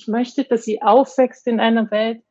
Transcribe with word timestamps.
Ich 0.00 0.08
möchte, 0.08 0.44
dass 0.44 0.64
sie 0.64 0.80
aufwächst 0.80 1.46
in 1.46 1.60
einer 1.60 1.90
Welt, 1.90 2.22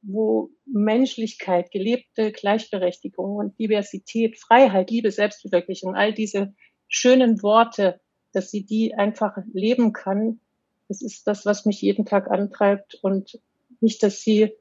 wo 0.00 0.48
Menschlichkeit, 0.64 1.70
gelebte 1.70 2.32
Gleichberechtigung 2.32 3.36
und 3.36 3.58
Diversität, 3.58 4.38
Freiheit, 4.38 4.90
Liebe, 4.90 5.10
Selbstverwirklichung, 5.10 5.94
all 5.94 6.14
diese 6.14 6.54
schönen 6.88 7.42
Worte, 7.42 8.00
dass 8.32 8.50
sie 8.50 8.64
die 8.64 8.94
einfach 8.94 9.36
leben 9.52 9.92
kann. 9.92 10.40
Das 10.88 11.02
ist 11.02 11.26
das, 11.26 11.44
was 11.44 11.66
mich 11.66 11.82
jeden 11.82 12.06
Tag 12.06 12.30
antreibt 12.30 12.98
und 13.02 13.38
nicht, 13.80 14.02
dass 14.02 14.22
sie 14.22 14.54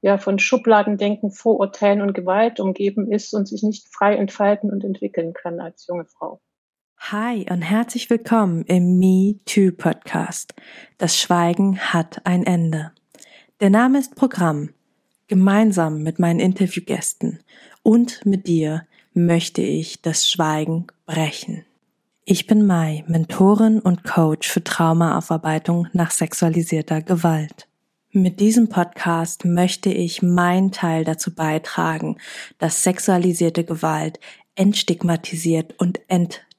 ja 0.00 0.16
von 0.16 0.38
Schubladendenken, 0.38 1.32
Vorurteilen 1.32 2.02
und 2.02 2.14
Gewalt 2.14 2.60
umgeben 2.60 3.10
ist 3.10 3.34
und 3.34 3.48
sich 3.48 3.64
nicht 3.64 3.92
frei 3.92 4.14
entfalten 4.14 4.70
und 4.70 4.84
entwickeln 4.84 5.32
kann 5.32 5.58
als 5.58 5.88
junge 5.88 6.04
Frau. 6.04 6.40
Hi 7.04 7.46
und 7.50 7.62
herzlich 7.62 8.08
willkommen 8.08 8.62
im 8.66 8.98
Me 8.98 9.40
Too 9.46 9.72
Podcast. 9.72 10.54
Das 10.98 11.18
Schweigen 11.18 11.78
hat 11.78 12.24
ein 12.24 12.44
Ende. 12.44 12.92
Der 13.58 13.70
Name 13.70 13.98
ist 13.98 14.14
Programm. 14.14 14.68
Gemeinsam 15.26 16.02
mit 16.04 16.20
meinen 16.20 16.38
Interviewgästen 16.38 17.40
und 17.82 18.24
mit 18.26 18.46
dir 18.46 18.86
möchte 19.12 19.62
ich 19.62 20.02
das 20.02 20.30
Schweigen 20.30 20.86
brechen. 21.06 21.64
Ich 22.26 22.46
bin 22.46 22.64
Mai, 22.64 23.02
Mentorin 23.08 23.80
und 23.80 24.04
Coach 24.04 24.48
für 24.48 24.62
Traumaaufarbeitung 24.62 25.88
nach 25.92 26.12
sexualisierter 26.12 27.02
Gewalt. 27.02 27.66
Mit 28.12 28.38
diesem 28.38 28.68
Podcast 28.68 29.44
möchte 29.46 29.90
ich 29.90 30.22
meinen 30.22 30.70
Teil 30.70 31.04
dazu 31.04 31.34
beitragen, 31.34 32.18
dass 32.58 32.84
sexualisierte 32.84 33.64
Gewalt 33.64 34.20
entstigmatisiert 34.54 35.74
und 35.78 35.98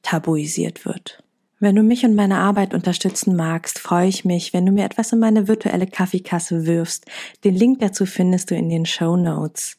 enttabuisiert 0.02 0.86
wird. 0.86 1.24
Wenn 1.60 1.76
du 1.76 1.84
mich 1.84 2.04
und 2.06 2.16
meine 2.16 2.40
Arbeit 2.40 2.74
unterstützen 2.74 3.36
magst, 3.36 3.78
freue 3.78 4.08
ich 4.08 4.26
mich, 4.26 4.52
wenn 4.52 4.66
du 4.66 4.72
mir 4.72 4.84
etwas 4.84 5.14
in 5.14 5.20
meine 5.20 5.48
virtuelle 5.48 5.86
Kaffeekasse 5.86 6.66
wirfst. 6.66 7.06
Den 7.44 7.56
Link 7.56 7.80
dazu 7.80 8.08
findest 8.08 8.50
du 8.50 8.56
in 8.56 8.70
den 8.70 8.88
Show 8.88 9.16
Notes. 9.16 9.78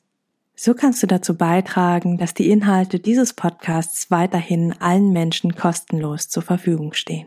So 0.54 0.74
kannst 0.74 1.02
du 1.02 1.08
dazu 1.08 1.36
beitragen, 1.36 2.18
dass 2.18 2.34
die 2.34 2.50
Inhalte 2.50 3.00
dieses 3.00 3.32
Podcasts 3.32 4.12
weiterhin 4.12 4.74
allen 4.78 5.12
Menschen 5.12 5.56
kostenlos 5.56 6.28
zur 6.28 6.44
Verfügung 6.44 6.92
stehen. 6.92 7.26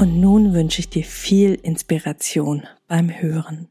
Und 0.00 0.18
nun 0.18 0.54
wünsche 0.54 0.80
ich 0.80 0.88
dir 0.88 1.04
viel 1.04 1.56
Inspiration 1.56 2.66
beim 2.88 3.10
Hören. 3.10 3.68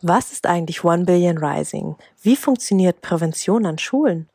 Was 0.00 0.32
ist 0.32 0.46
eigentlich 0.46 0.84
One 0.84 1.04
Billion 1.04 1.36
Rising? 1.36 1.96
Wie 2.22 2.34
funktioniert 2.34 3.02
Prävention 3.02 3.66
an 3.66 3.76
Schulen? 3.76 4.30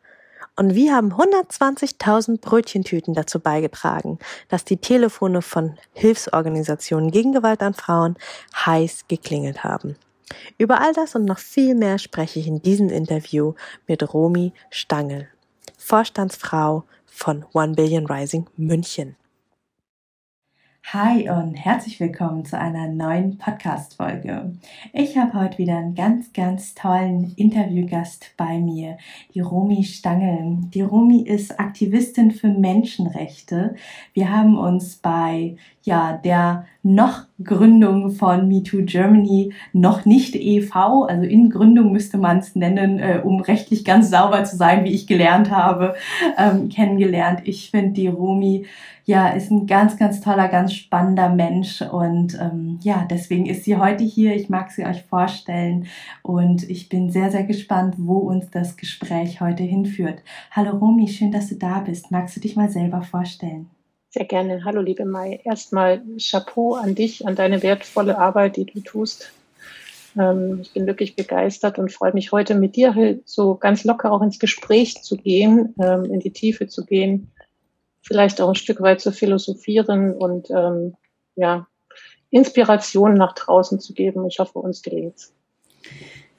Und 0.55 0.75
wir 0.75 0.93
haben 0.93 1.11
120.000 1.11 2.41
Brötchentüten 2.41 3.15
dazu 3.15 3.39
beigetragen, 3.39 4.19
dass 4.49 4.65
die 4.65 4.77
Telefone 4.77 5.41
von 5.41 5.79
Hilfsorganisationen 5.93 7.09
gegen 7.09 7.31
Gewalt 7.31 7.63
an 7.63 7.73
Frauen 7.73 8.15
heiß 8.63 9.05
geklingelt 9.07 9.63
haben. 9.63 9.95
Über 10.59 10.79
all 10.79 10.93
das 10.93 11.15
und 11.15 11.25
noch 11.25 11.39
viel 11.39 11.73
mehr 11.73 11.97
spreche 11.97 12.39
ich 12.39 12.45
in 12.45 12.61
diesem 12.61 12.89
Interview 12.89 13.55
mit 13.87 14.13
Romy 14.13 14.53
Stangel, 14.69 15.27
Vorstandsfrau 15.75 16.83
von 17.07 17.45
One 17.53 17.73
Billion 17.73 18.05
Rising 18.05 18.45
München. 18.57 19.15
Hi 20.91 21.29
und 21.29 21.53
herzlich 21.53 21.99
willkommen 21.99 22.45
zu 22.45 22.57
einer 22.57 22.87
neuen 22.87 23.37
Podcast-Folge. 23.37 24.53
Ich 24.91 25.19
habe 25.19 25.39
heute 25.39 25.59
wieder 25.59 25.77
einen 25.77 25.93
ganz, 25.93 26.33
ganz 26.33 26.73
tollen 26.73 27.31
Interviewgast 27.35 28.31
bei 28.37 28.57
mir, 28.57 28.97
die 29.35 29.41
Romy 29.41 29.83
Stangel. 29.83 30.57
Die 30.73 30.81
Romy 30.81 31.21
ist 31.21 31.59
Aktivistin 31.59 32.31
für 32.31 32.47
Menschenrechte. 32.47 33.75
Wir 34.13 34.31
haben 34.31 34.57
uns 34.57 34.95
bei 34.95 35.57
ja, 35.83 36.19
der 36.23 36.65
noch 36.83 37.23
Gründung 37.43 38.11
von 38.11 38.47
MeToo 38.47 38.83
Germany 38.85 39.53
noch 39.73 40.05
nicht 40.05 40.35
e.V., 40.35 41.05
also 41.05 41.23
in 41.23 41.49
Gründung 41.49 41.91
müsste 41.91 42.17
man 42.17 42.39
es 42.39 42.55
nennen, 42.55 42.99
äh, 42.99 43.21
um 43.23 43.41
rechtlich 43.41 43.85
ganz 43.85 44.09
sauber 44.09 44.43
zu 44.43 44.57
sein, 44.57 44.83
wie 44.83 44.93
ich 44.93 45.07
gelernt 45.07 45.51
habe, 45.51 45.95
ähm, 46.37 46.69
kennengelernt. 46.69 47.41
Ich 47.45 47.71
finde 47.71 47.93
die 47.93 48.07
Romy 48.07 48.65
ja, 49.09 49.29
ist 49.29 49.49
ein 49.49 49.65
ganz, 49.65 49.97
ganz 49.97 50.21
toller, 50.21 50.47
ganz 50.49 50.71
spannender 50.75 51.29
Mensch 51.29 51.81
und 51.81 52.39
ähm, 52.39 52.77
ja, 52.83 53.07
deswegen 53.09 53.47
ist 53.47 53.63
sie 53.63 53.75
heute 53.75 54.03
hier. 54.03 54.35
Ich 54.35 54.49
mag 54.49 54.69
sie 54.69 54.85
euch 54.85 55.01
vorstellen 55.01 55.87
und 56.21 56.69
ich 56.69 56.89
bin 56.89 57.09
sehr, 57.09 57.31
sehr 57.31 57.43
gespannt, 57.43 57.95
wo 57.97 58.19
uns 58.19 58.51
das 58.51 58.77
Gespräch 58.77 59.41
heute 59.41 59.63
hinführt. 59.63 60.21
Hallo 60.51 60.77
Romy, 60.77 61.07
schön, 61.07 61.31
dass 61.31 61.49
du 61.49 61.55
da 61.55 61.79
bist. 61.79 62.11
Magst 62.11 62.35
du 62.35 62.39
dich 62.39 62.55
mal 62.55 62.69
selber 62.69 63.01
vorstellen? 63.01 63.71
Sehr 64.09 64.25
gerne. 64.25 64.63
Hallo, 64.65 64.81
liebe 64.81 65.05
Mai. 65.05 65.39
Erstmal 65.43 66.01
Chapeau 66.17 66.73
an 66.73 66.95
dich, 66.95 67.27
an 67.27 67.35
deine 67.35 67.61
wertvolle 67.61 68.17
Arbeit, 68.17 68.57
die 68.57 68.65
du 68.65 68.81
tust. 68.81 69.31
Ähm, 70.17 70.59
ich 70.61 70.73
bin 70.73 70.87
wirklich 70.87 71.15
begeistert 71.15 71.77
und 71.77 71.91
freue 71.91 72.13
mich 72.13 72.31
heute 72.31 72.55
mit 72.55 72.75
dir 72.75 73.19
so 73.25 73.55
ganz 73.55 73.83
locker 73.83 74.11
auch 74.11 74.21
ins 74.21 74.39
Gespräch 74.39 75.03
zu 75.03 75.15
gehen, 75.15 75.75
ähm, 75.79 76.05
in 76.05 76.19
die 76.19 76.31
Tiefe 76.31 76.67
zu 76.67 76.85
gehen 76.85 77.31
vielleicht 78.01 78.41
auch 78.41 78.49
ein 78.49 78.55
Stück 78.55 78.81
weit 78.81 79.01
zu 79.01 79.11
philosophieren 79.11 80.13
und 80.13 80.49
ähm, 80.49 80.95
ja, 81.35 81.67
Inspiration 82.31 83.13
nach 83.13 83.33
draußen 83.33 83.79
zu 83.79 83.93
geben. 83.93 84.25
Ich 84.27 84.39
hoffe, 84.39 84.59
uns 84.59 84.81
gelingt's. 84.81 85.33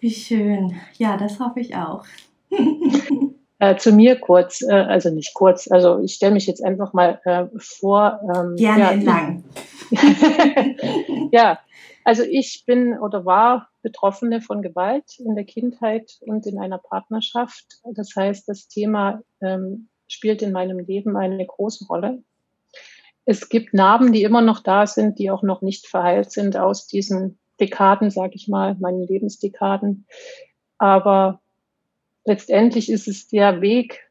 Wie 0.01 0.11
schön. 0.11 0.81
Ja, 0.99 1.17
das 1.17 1.39
hoffe 1.39 1.61
ich 1.61 1.77
auch. 1.77 2.05
äh, 3.61 3.77
zu 3.77 3.93
mir 3.93 4.19
kurz, 4.19 4.63
äh, 4.63 4.73
also 4.73 5.11
nicht 5.11 5.35
kurz, 5.35 5.71
also 5.71 6.01
ich 6.01 6.15
stelle 6.15 6.33
mich 6.33 6.47
jetzt 6.47 6.65
einfach 6.65 6.93
mal 6.95 7.21
äh, 7.25 7.45
vor. 7.59 8.21
Ähm, 8.35 8.57
Gerne 8.57 8.81
ja, 8.81 8.93
lang. 8.93 9.45
ja, 11.33 11.59
also 12.03 12.23
ich 12.23 12.65
bin 12.67 12.99
oder 12.99 13.27
war 13.27 13.69
Betroffene 13.83 14.41
von 14.41 14.63
Gewalt 14.63 15.19
in 15.19 15.35
der 15.35 15.45
Kindheit 15.45 16.19
und 16.23 16.47
in 16.47 16.59
einer 16.59 16.79
Partnerschaft. 16.79 17.67
Das 17.95 18.17
heißt, 18.17 18.49
das 18.49 18.67
Thema 18.67 19.23
ähm, 19.43 19.89
spielt 20.09 20.41
in 20.41 20.53
meinem 20.53 20.79
Leben 20.79 21.17
eine 21.19 21.45
große 21.45 21.87
Rolle. 21.87 22.23
Es 23.27 23.51
gibt 23.51 23.75
Narben, 23.75 24.13
die 24.13 24.23
immer 24.23 24.41
noch 24.41 24.61
da 24.61 24.87
sind, 24.87 25.19
die 25.19 25.31
auch 25.31 25.43
noch 25.43 25.61
nicht 25.61 25.87
verheilt 25.87 26.33
sind 26.33 26.57
aus 26.57 26.87
diesen 26.87 27.39
Dekaden, 27.61 28.11
sage 28.11 28.33
ich 28.37 28.49
mal, 28.49 28.75
meinen 28.81 29.07
Lebensdekaden. 29.07 30.07
Aber 30.79 31.41
letztendlich 32.25 32.91
ist 32.91 33.09
es 33.09 33.29
der 33.29 33.61
Weg, 33.61 34.11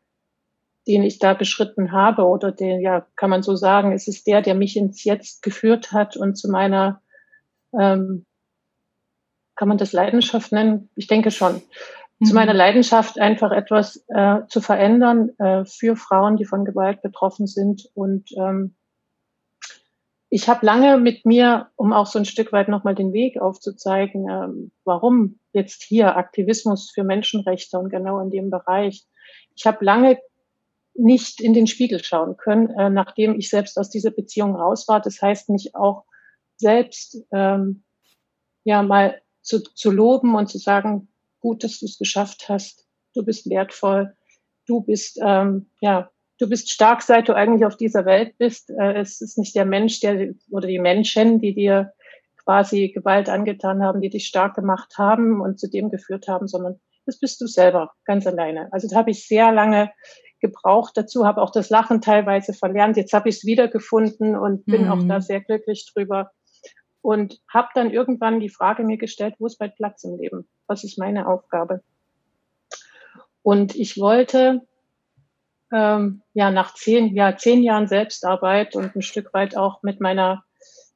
den 0.87 1.03
ich 1.03 1.19
da 1.19 1.33
beschritten 1.33 1.91
habe 1.91 2.23
oder 2.23 2.51
den, 2.51 2.81
ja, 2.81 3.05
kann 3.15 3.29
man 3.29 3.43
so 3.43 3.55
sagen, 3.55 3.91
es 3.91 4.07
ist 4.07 4.25
der, 4.27 4.41
der 4.41 4.55
mich 4.55 4.75
ins 4.75 5.03
Jetzt 5.03 5.43
geführt 5.43 5.91
hat 5.91 6.17
und 6.17 6.35
zu 6.35 6.49
meiner, 6.49 7.01
ähm, 7.79 8.25
kann 9.55 9.67
man 9.67 9.77
das 9.77 9.93
Leidenschaft 9.93 10.51
nennen? 10.51 10.89
Ich 10.95 11.07
denke 11.07 11.31
schon 11.31 11.61
zu 12.25 12.33
meiner 12.33 12.53
mhm. 12.53 12.57
Leidenschaft, 12.57 13.19
einfach 13.19 13.51
etwas 13.51 14.03
äh, 14.09 14.41
zu 14.49 14.59
verändern 14.61 15.29
äh, 15.39 15.63
für 15.65 15.95
Frauen, 15.95 16.35
die 16.35 16.45
von 16.45 16.65
Gewalt 16.65 17.01
betroffen 17.01 17.47
sind. 17.47 17.89
Und 17.93 18.31
ähm, 18.37 18.75
ich 20.29 20.49
habe 20.49 20.65
lange 20.65 20.97
mit 20.97 21.25
mir, 21.25 21.69
um 21.75 21.93
auch 21.93 22.07
so 22.07 22.19
ein 22.19 22.25
Stück 22.25 22.51
weit 22.51 22.67
nochmal 22.67 22.95
den 22.95 23.13
Weg 23.13 23.39
aufzuzeigen, 23.39 24.27
ähm, 24.29 24.71
warum 24.83 25.39
jetzt 25.51 25.83
hier 25.83 26.15
Aktivismus 26.15 26.91
für 26.91 27.03
Menschenrechte 27.03 27.79
und 27.79 27.89
genau 27.89 28.19
in 28.19 28.29
dem 28.29 28.49
Bereich. 28.49 29.05
Ich 29.55 29.65
habe 29.65 29.83
lange 29.83 30.19
nicht 30.93 31.41
in 31.41 31.53
den 31.53 31.67
Spiegel 31.67 32.03
schauen 32.03 32.37
können, 32.37 32.69
äh, 32.77 32.89
nachdem 32.89 33.37
ich 33.37 33.49
selbst 33.49 33.77
aus 33.77 33.89
dieser 33.89 34.11
Beziehung 34.11 34.55
raus 34.55 34.87
war. 34.87 34.99
Das 34.99 35.21
heißt, 35.21 35.49
mich 35.49 35.75
auch 35.75 36.05
selbst 36.57 37.23
ähm, 37.31 37.83
ja 38.63 38.83
mal 38.83 39.21
zu, 39.41 39.63
zu 39.63 39.91
loben 39.91 40.35
und 40.35 40.47
zu 40.47 40.57
sagen, 40.57 41.07
gut, 41.39 41.63
dass 41.63 41.79
du 41.79 41.85
es 41.85 41.97
geschafft 41.97 42.49
hast. 42.49 42.85
Du 43.13 43.23
bist 43.23 43.49
wertvoll. 43.49 44.15
Du 44.65 44.81
bist, 44.81 45.19
ähm, 45.23 45.67
ja, 45.81 46.11
du 46.37 46.47
bist 46.47 46.69
stark, 46.69 47.01
seit 47.01 47.27
du 47.27 47.33
eigentlich 47.33 47.65
auf 47.65 47.77
dieser 47.77 48.05
Welt 48.05 48.37
bist. 48.37 48.69
Äh, 48.69 48.99
es 48.99 49.21
ist 49.21 49.37
nicht 49.37 49.55
der 49.55 49.65
Mensch, 49.65 49.99
der 50.01 50.33
oder 50.51 50.67
die 50.67 50.79
Menschen, 50.79 51.39
die 51.39 51.55
dir 51.55 51.93
quasi 52.49 52.89
Gewalt 52.89 53.29
angetan 53.29 53.83
haben, 53.83 54.01
die 54.01 54.09
dich 54.09 54.25
stark 54.25 54.55
gemacht 54.55 54.97
haben 54.97 55.39
und 55.39 55.59
zu 55.59 55.69
dem 55.69 55.91
geführt 55.91 56.27
haben, 56.27 56.47
sondern 56.47 56.79
das 57.05 57.19
bist 57.19 57.39
du 57.41 57.45
selber, 57.45 57.91
ganz 58.05 58.25
alleine. 58.25 58.73
Also 58.73 58.87
da 58.87 58.95
habe 58.95 59.11
ich 59.11 59.27
sehr 59.27 59.51
lange 59.51 59.91
gebraucht 60.41 60.97
dazu, 60.97 61.27
habe 61.27 61.43
auch 61.43 61.51
das 61.51 61.69
Lachen 61.69 62.01
teilweise 62.01 62.53
verlernt. 62.53 62.97
Jetzt 62.97 63.13
habe 63.13 63.29
ich 63.29 63.35
es 63.35 63.45
wiedergefunden 63.45 64.35
und 64.35 64.65
bin 64.65 64.85
mhm. 64.85 64.91
auch 64.91 65.03
da 65.07 65.21
sehr 65.21 65.41
glücklich 65.41 65.91
drüber. 65.93 66.31
und 67.01 67.39
habe 67.47 67.67
dann 67.75 67.91
irgendwann 67.91 68.39
die 68.39 68.49
Frage 68.49 68.83
mir 68.83 68.97
gestellt, 68.97 69.35
wo 69.37 69.45
ist 69.45 69.59
mein 69.59 69.75
Platz 69.75 70.03
im 70.03 70.17
Leben? 70.17 70.49
Was 70.65 70.83
ist 70.83 70.97
meine 70.97 71.27
Aufgabe? 71.27 71.83
Und 73.43 73.75
ich 73.75 73.99
wollte 73.99 74.61
ähm, 75.71 76.23
ja 76.33 76.49
nach 76.49 76.73
zehn, 76.73 77.15
ja, 77.15 77.37
zehn 77.37 77.61
Jahren 77.61 77.87
Selbstarbeit 77.87 78.75
und 78.75 78.95
ein 78.95 79.03
Stück 79.03 79.35
weit 79.35 79.55
auch 79.55 79.83
mit 79.83 80.01
meiner 80.01 80.43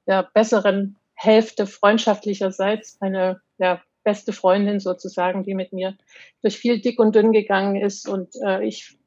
ja, 0.08 0.24
besseren 0.34 0.98
Hälfte 1.24 1.68
freundschaftlicherseits, 1.68 2.98
meine 3.00 3.42
ja, 3.58 3.82
beste 4.04 4.34
Freundin 4.34 4.80
sozusagen, 4.80 5.44
die 5.44 5.56
mit 5.56 5.72
mir 5.74 5.98
durch 6.42 6.58
viel 6.58 6.82
dick 6.82 7.00
und 7.00 7.16
dünn 7.16 7.32
gegangen 7.32 7.78
ist 7.78 8.08
und 8.08 8.36
äh, 8.46 8.66
ich 8.66 8.98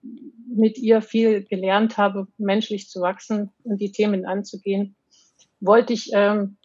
mit 0.49 0.79
ihr 0.79 1.03
viel 1.03 1.45
gelernt 1.45 1.99
habe, 1.99 2.27
menschlich 2.39 2.89
zu 2.89 3.01
wachsen 3.03 3.51
und 3.65 3.81
die 3.81 3.93
Themen 3.93 4.25
anzugehen, 4.25 4.97
wollte 5.61 5.93
ich 5.93 6.11
ähm, 6.15 6.57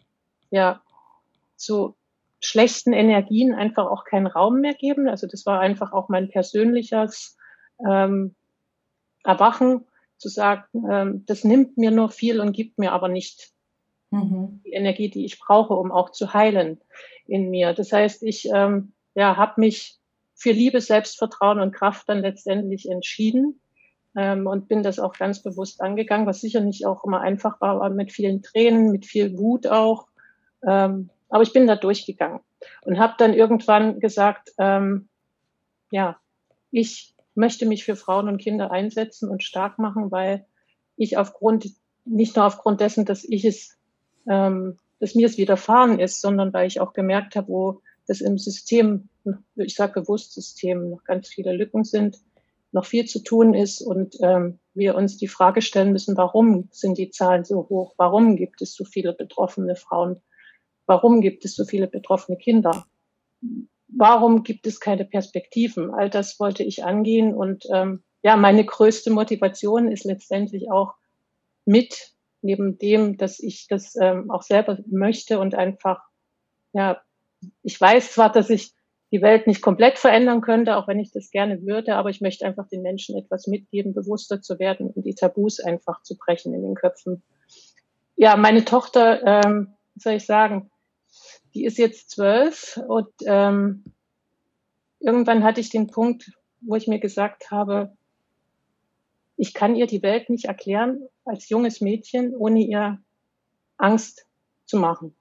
ja 0.50 0.82
zu 1.56 1.94
schlechten 2.40 2.92
Energien 2.92 3.54
einfach 3.54 3.86
auch 3.86 4.04
keinen 4.04 4.26
Raum 4.26 4.60
mehr 4.60 4.74
geben. 4.74 5.08
Also 5.08 5.26
das 5.26 5.46
war 5.46 5.60
einfach 5.60 5.92
auch 5.92 6.08
mein 6.08 6.30
persönliches 6.30 7.36
ähm, 7.86 8.34
Erwachen, 9.24 9.84
zu 10.16 10.28
sagen, 10.28 10.64
ähm, 10.88 11.24
das 11.26 11.44
nimmt 11.44 11.76
mir 11.76 11.90
nur 11.90 12.08
viel 12.08 12.40
und 12.40 12.52
gibt 12.52 12.78
mir 12.78 12.92
aber 12.92 13.08
nicht 13.08 13.51
mhm. 14.12 14.60
die 14.64 14.72
Energie, 14.72 15.10
die 15.10 15.24
ich 15.24 15.38
brauche, 15.40 15.74
um 15.74 15.90
auch 15.92 16.10
zu 16.10 16.32
heilen 16.34 16.80
in 17.26 17.50
mir. 17.50 17.72
Das 17.72 17.92
heißt, 17.92 18.22
ich 18.22 18.48
ähm, 18.52 18.92
ja, 19.14 19.36
habe 19.36 19.60
mich 19.60 19.98
für 20.34 20.52
Liebe, 20.52 20.80
Selbstvertrauen 20.80 21.60
und 21.60 21.72
Kraft 21.72 22.08
dann 22.08 22.20
letztendlich 22.20 22.88
entschieden 22.90 23.60
ähm, 24.16 24.46
und 24.46 24.68
bin 24.68 24.82
das 24.82 24.98
auch 24.98 25.14
ganz 25.14 25.42
bewusst 25.42 25.80
angegangen, 25.80 26.26
was 26.26 26.40
sicher 26.40 26.60
nicht 26.60 26.86
auch 26.86 27.04
immer 27.04 27.20
einfach 27.20 27.60
war, 27.60 27.76
aber 27.76 27.90
mit 27.90 28.12
vielen 28.12 28.42
Tränen, 28.42 28.90
mit 28.90 29.06
viel 29.06 29.38
Wut 29.38 29.66
auch. 29.66 30.08
Ähm, 30.66 31.10
aber 31.28 31.42
ich 31.42 31.52
bin 31.52 31.66
da 31.66 31.76
durchgegangen 31.76 32.40
und 32.82 32.98
habe 32.98 33.14
dann 33.18 33.34
irgendwann 33.34 34.00
gesagt, 34.00 34.52
ähm, 34.58 35.08
ja, 35.90 36.16
ich 36.70 37.14
möchte 37.34 37.66
mich 37.66 37.84
für 37.84 37.96
Frauen 37.96 38.28
und 38.28 38.38
Kinder 38.38 38.70
einsetzen 38.70 39.28
und 39.28 39.42
stark 39.42 39.78
machen, 39.78 40.10
weil 40.10 40.44
ich 40.96 41.16
aufgrund, 41.16 41.70
nicht 42.04 42.36
nur 42.36 42.44
aufgrund 42.44 42.80
dessen, 42.80 43.04
dass 43.04 43.24
ich 43.24 43.44
es, 43.44 43.78
ähm, 44.28 44.78
dass 45.00 45.14
mir 45.14 45.26
es 45.26 45.38
widerfahren 45.38 45.98
ist, 45.98 46.20
sondern 46.20 46.52
weil 46.52 46.66
ich 46.66 46.80
auch 46.80 46.92
gemerkt 46.92 47.36
habe, 47.36 47.48
wo 47.48 47.80
das 48.06 48.20
im 48.20 48.38
System, 48.38 49.08
ich 49.56 49.74
sage 49.74 50.00
bewusst 50.00 50.32
System, 50.32 50.90
noch 50.90 51.04
ganz 51.04 51.28
viele 51.28 51.52
Lücken 51.52 51.84
sind, 51.84 52.18
noch 52.72 52.86
viel 52.86 53.04
zu 53.04 53.22
tun 53.22 53.54
ist 53.54 53.80
und 53.80 54.16
ähm, 54.20 54.58
wir 54.74 54.94
uns 54.94 55.18
die 55.18 55.28
Frage 55.28 55.60
stellen 55.60 55.92
müssen, 55.92 56.16
warum 56.16 56.68
sind 56.70 56.98
die 56.98 57.10
Zahlen 57.10 57.44
so 57.44 57.68
hoch? 57.68 57.94
Warum 57.96 58.36
gibt 58.36 58.62
es 58.62 58.74
so 58.74 58.84
viele 58.84 59.12
betroffene 59.12 59.76
Frauen? 59.76 60.20
Warum 60.86 61.20
gibt 61.20 61.44
es 61.44 61.54
so 61.54 61.64
viele 61.64 61.86
betroffene 61.86 62.38
Kinder? 62.38 62.86
warum 63.94 64.42
gibt 64.42 64.66
es 64.66 64.80
keine 64.80 65.04
Perspektiven? 65.04 65.92
All 65.92 66.10
das 66.10 66.40
wollte 66.40 66.62
ich 66.62 66.84
angehen 66.84 67.34
und 67.34 67.66
ähm, 67.72 68.02
ja, 68.22 68.36
meine 68.36 68.64
größte 68.64 69.10
Motivation 69.10 69.90
ist 69.90 70.04
letztendlich 70.04 70.70
auch 70.70 70.94
mit, 71.64 72.11
neben 72.42 72.78
dem, 72.78 73.16
dass 73.16 73.40
ich 73.40 73.66
das 73.68 73.94
ähm, 73.96 74.30
auch 74.30 74.42
selber 74.42 74.78
möchte 74.86 75.38
und 75.38 75.54
einfach, 75.54 76.02
ja, 76.72 77.00
ich 77.62 77.80
weiß 77.80 78.12
zwar, 78.12 78.30
dass 78.30 78.50
ich 78.50 78.72
die 79.12 79.22
Welt 79.22 79.46
nicht 79.46 79.60
komplett 79.60 79.98
verändern 79.98 80.40
könnte, 80.40 80.76
auch 80.76 80.88
wenn 80.88 80.98
ich 80.98 81.12
das 81.12 81.30
gerne 81.30 81.62
würde, 81.62 81.96
aber 81.96 82.08
ich 82.08 82.20
möchte 82.20 82.46
einfach 82.46 82.66
den 82.68 82.82
Menschen 82.82 83.16
etwas 83.16 83.46
mitgeben, 83.46 83.92
bewusster 83.92 84.40
zu 84.40 84.58
werden 84.58 84.90
und 84.90 85.04
die 85.04 85.14
Tabus 85.14 85.60
einfach 85.60 86.02
zu 86.02 86.16
brechen 86.16 86.54
in 86.54 86.62
den 86.62 86.74
Köpfen. 86.74 87.22
Ja, 88.16 88.36
meine 88.36 88.64
Tochter, 88.64 89.22
ähm, 89.44 89.74
was 89.94 90.04
soll 90.04 90.14
ich 90.14 90.26
sagen, 90.26 90.70
die 91.54 91.66
ist 91.66 91.76
jetzt 91.76 92.10
zwölf 92.10 92.80
und 92.88 93.12
ähm, 93.26 93.84
irgendwann 94.98 95.44
hatte 95.44 95.60
ich 95.60 95.68
den 95.68 95.88
Punkt, 95.88 96.32
wo 96.62 96.76
ich 96.76 96.88
mir 96.88 96.98
gesagt 96.98 97.50
habe, 97.50 97.94
ich 99.36 99.54
kann 99.54 99.76
ihr 99.76 99.86
die 99.86 100.02
Welt 100.02 100.30
nicht 100.30 100.46
erklären 100.46 101.08
als 101.24 101.48
junges 101.48 101.80
Mädchen, 101.80 102.34
ohne 102.34 102.60
ihr 102.60 102.98
Angst 103.76 104.26
zu 104.66 104.76
machen. 104.78 105.16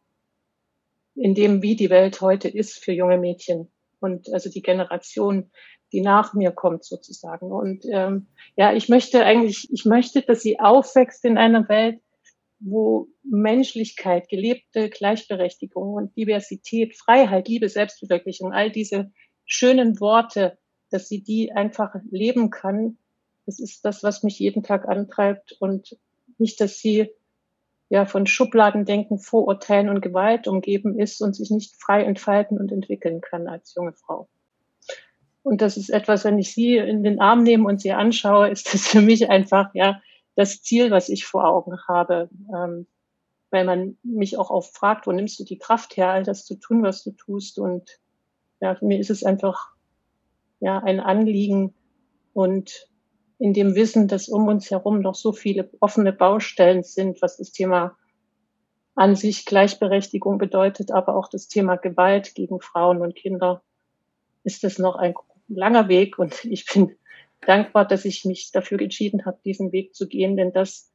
In 1.15 1.35
dem, 1.35 1.61
wie 1.61 1.75
die 1.75 1.89
Welt 1.89 2.21
heute 2.21 2.47
ist 2.47 2.83
für 2.83 2.93
junge 2.93 3.17
Mädchen 3.17 3.71
und 3.99 4.31
also 4.33 4.49
die 4.49 4.61
Generation, 4.61 5.51
die 5.91 6.01
nach 6.01 6.33
mir 6.33 6.51
kommt 6.51 6.85
sozusagen. 6.85 7.51
Und 7.51 7.85
ähm, 7.91 8.27
ja, 8.55 8.73
ich 8.73 8.89
möchte 8.89 9.23
eigentlich, 9.25 9.67
ich 9.71 9.85
möchte, 9.85 10.21
dass 10.21 10.41
sie 10.41 10.59
aufwächst 10.59 11.25
in 11.25 11.37
einer 11.37 11.67
Welt, 11.69 11.99
wo 12.59 13.07
Menschlichkeit, 13.23 14.29
gelebte 14.29 14.89
Gleichberechtigung 14.89 15.93
und 15.93 16.15
Diversität, 16.15 16.95
Freiheit, 16.95 17.47
Liebe, 17.47 17.69
Selbstverwirklichung, 17.69 18.53
all 18.53 18.71
diese 18.71 19.11
schönen 19.45 19.99
Worte, 19.99 20.57
dass 20.89 21.09
sie 21.09 21.23
die 21.23 21.51
einfach 21.51 21.95
leben 22.09 22.49
kann, 22.51 22.97
das 23.51 23.59
ist 23.59 23.83
das, 23.83 24.01
was 24.01 24.24
mich 24.24 24.39
jeden 24.39 24.63
Tag 24.63 24.88
antreibt 24.88 25.51
und 25.59 25.98
nicht, 26.38 26.62
dass 26.62 26.80
sie 26.80 27.12
ja 27.89 28.06
von 28.06 28.25
Schubladendenken, 28.25 29.19
Vorurteilen 29.19 29.89
und 29.89 30.00
Gewalt 30.00 30.48
umgeben 30.48 30.98
ist 30.98 31.21
und 31.21 31.36
sich 31.36 31.51
nicht 31.51 31.75
frei 31.75 32.03
entfalten 32.03 32.57
und 32.57 32.71
entwickeln 32.71 33.19
kann 33.19 33.50
als 33.50 33.75
junge 33.75 33.92
Frau. 33.92 34.30
Und 35.44 35.62
das 35.62 35.75
ist 35.75 35.89
etwas, 35.89 36.24
wenn 36.24 36.39
ich 36.39 36.53
sie 36.53 36.77
in 36.77 37.03
den 37.03 37.19
Arm 37.19 37.44
nehme 37.44 37.68
und 37.68 37.81
sie 37.81 37.92
anschaue, 37.92 38.50
ist 38.50 38.74
das 38.74 38.88
für 38.88 39.01
mich 39.01 39.30
einfach 39.30 39.71
ja 39.74 40.01
das 40.36 40.62
Ziel, 40.62 40.92
was 40.92 41.09
ich 41.09 41.25
vor 41.25 41.45
Augen 41.45 41.77
habe. 41.88 42.30
Ähm, 42.56 42.88
weil 43.50 43.65
man 43.65 43.97
mich 44.01 44.38
auch 44.38 44.50
oft 44.50 44.74
fragt, 44.74 45.07
wo 45.07 45.12
nimmst 45.12 45.38
du 45.38 45.44
die 45.44 45.57
Kraft 45.57 45.97
her, 45.97 46.12
all 46.12 46.24
das 46.24 46.45
zu 46.45 46.56
tun, 46.56 46.83
was 46.83 47.04
du 47.04 47.12
tust. 47.12 47.59
Und 47.59 48.00
ja, 48.62 48.77
mich 48.80 49.00
ist 49.00 49.09
es 49.09 49.25
einfach 49.25 49.71
ja 50.62 50.80
ein 50.80 51.01
Anliegen 51.01 51.74
und 52.31 52.88
in 53.41 53.53
dem 53.53 53.73
Wissen, 53.73 54.07
dass 54.07 54.29
um 54.29 54.47
uns 54.47 54.69
herum 54.69 54.99
noch 54.99 55.15
so 55.15 55.33
viele 55.33 55.67
offene 55.79 56.13
Baustellen 56.13 56.83
sind, 56.83 57.23
was 57.23 57.38
das 57.38 57.51
Thema 57.51 57.97
an 58.93 59.15
sich 59.15 59.47
Gleichberechtigung 59.47 60.38
bedeutet, 60.38 60.91
aber 60.91 61.15
auch 61.15 61.27
das 61.27 61.47
Thema 61.47 61.75
Gewalt 61.75 62.35
gegen 62.35 62.61
Frauen 62.61 63.01
und 63.01 63.15
Kinder, 63.15 63.63
ist 64.43 64.63
das 64.63 64.77
noch 64.77 64.95
ein 64.95 65.15
langer 65.47 65.88
Weg. 65.88 66.19
Und 66.19 66.45
ich 66.45 66.67
bin 66.71 66.95
dankbar, 67.41 67.88
dass 67.88 68.05
ich 68.05 68.25
mich 68.25 68.51
dafür 68.51 68.79
entschieden 68.79 69.25
habe, 69.25 69.39
diesen 69.44 69.71
Weg 69.71 69.95
zu 69.95 70.07
gehen, 70.07 70.37
denn 70.37 70.53
das, 70.53 70.91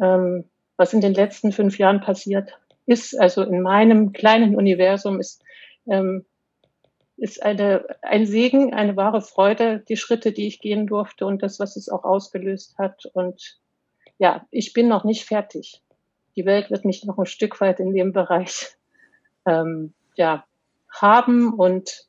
ähm, 0.00 0.44
was 0.76 0.92
in 0.92 1.00
den 1.00 1.14
letzten 1.14 1.50
fünf 1.50 1.78
Jahren 1.78 2.00
passiert 2.00 2.56
ist, 2.86 3.18
also 3.18 3.42
in 3.42 3.60
meinem 3.60 4.12
kleinen 4.12 4.54
Universum, 4.54 5.18
ist, 5.18 5.42
ähm, 5.90 6.24
ist 7.18 7.42
eine, 7.42 7.84
ein 8.02 8.26
Segen, 8.26 8.72
eine 8.72 8.96
wahre 8.96 9.20
Freude, 9.20 9.80
die 9.88 9.96
Schritte, 9.96 10.32
die 10.32 10.46
ich 10.46 10.60
gehen 10.60 10.86
durfte 10.86 11.26
und 11.26 11.42
das, 11.42 11.58
was 11.58 11.76
es 11.76 11.88
auch 11.88 12.04
ausgelöst 12.04 12.78
hat. 12.78 13.06
Und 13.12 13.58
ja, 14.18 14.46
ich 14.50 14.72
bin 14.72 14.88
noch 14.88 15.04
nicht 15.04 15.24
fertig. 15.24 15.82
Die 16.36 16.46
Welt 16.46 16.70
wird 16.70 16.84
mich 16.84 17.04
noch 17.04 17.18
ein 17.18 17.26
Stück 17.26 17.60
weit 17.60 17.80
in 17.80 17.92
dem 17.92 18.12
Bereich 18.12 18.68
ähm, 19.46 19.94
ja, 20.16 20.44
haben 20.88 21.52
und 21.54 22.06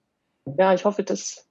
ja, 0.58 0.74
ich 0.74 0.86
hoffe, 0.86 1.04
dass 1.04 1.48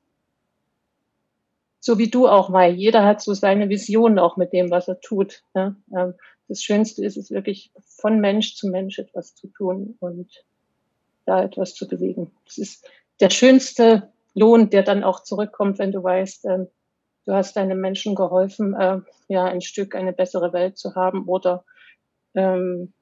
so 1.80 1.98
wie 1.98 2.10
du 2.10 2.28
auch 2.28 2.48
mal. 2.48 2.74
Jeder 2.74 3.04
hat 3.04 3.22
so 3.22 3.34
seine 3.34 3.68
Vision 3.68 4.18
auch 4.18 4.36
mit 4.36 4.52
dem, 4.52 4.70
was 4.70 4.88
er 4.88 5.00
tut. 5.00 5.42
Ja? 5.54 5.74
Ähm, 5.96 6.14
das 6.48 6.62
Schönste 6.62 7.04
ist 7.04 7.16
es 7.16 7.30
wirklich, 7.30 7.72
von 7.84 8.20
Mensch 8.20 8.56
zu 8.56 8.68
Mensch 8.68 8.98
etwas 8.98 9.34
zu 9.34 9.48
tun 9.48 9.96
und 10.00 10.44
da 11.26 11.42
etwas 11.42 11.74
zu 11.74 11.86
bewegen. 11.86 12.32
Das 12.46 12.58
ist 12.58 12.88
der 13.20 13.30
schönste 13.30 14.12
Lohn, 14.34 14.70
der 14.70 14.82
dann 14.82 15.04
auch 15.04 15.22
zurückkommt, 15.22 15.78
wenn 15.78 15.92
du 15.92 16.02
weißt, 16.02 16.44
ähm, 16.46 16.68
du 17.26 17.34
hast 17.34 17.56
deinem 17.56 17.80
Menschen 17.80 18.14
geholfen, 18.14 18.74
äh, 18.74 19.00
ja, 19.28 19.44
ein 19.44 19.60
Stück 19.60 19.94
eine 19.94 20.12
bessere 20.12 20.52
Welt 20.52 20.78
zu 20.78 20.94
haben 20.94 21.26
oder 21.26 21.64
ähm, 22.34 22.92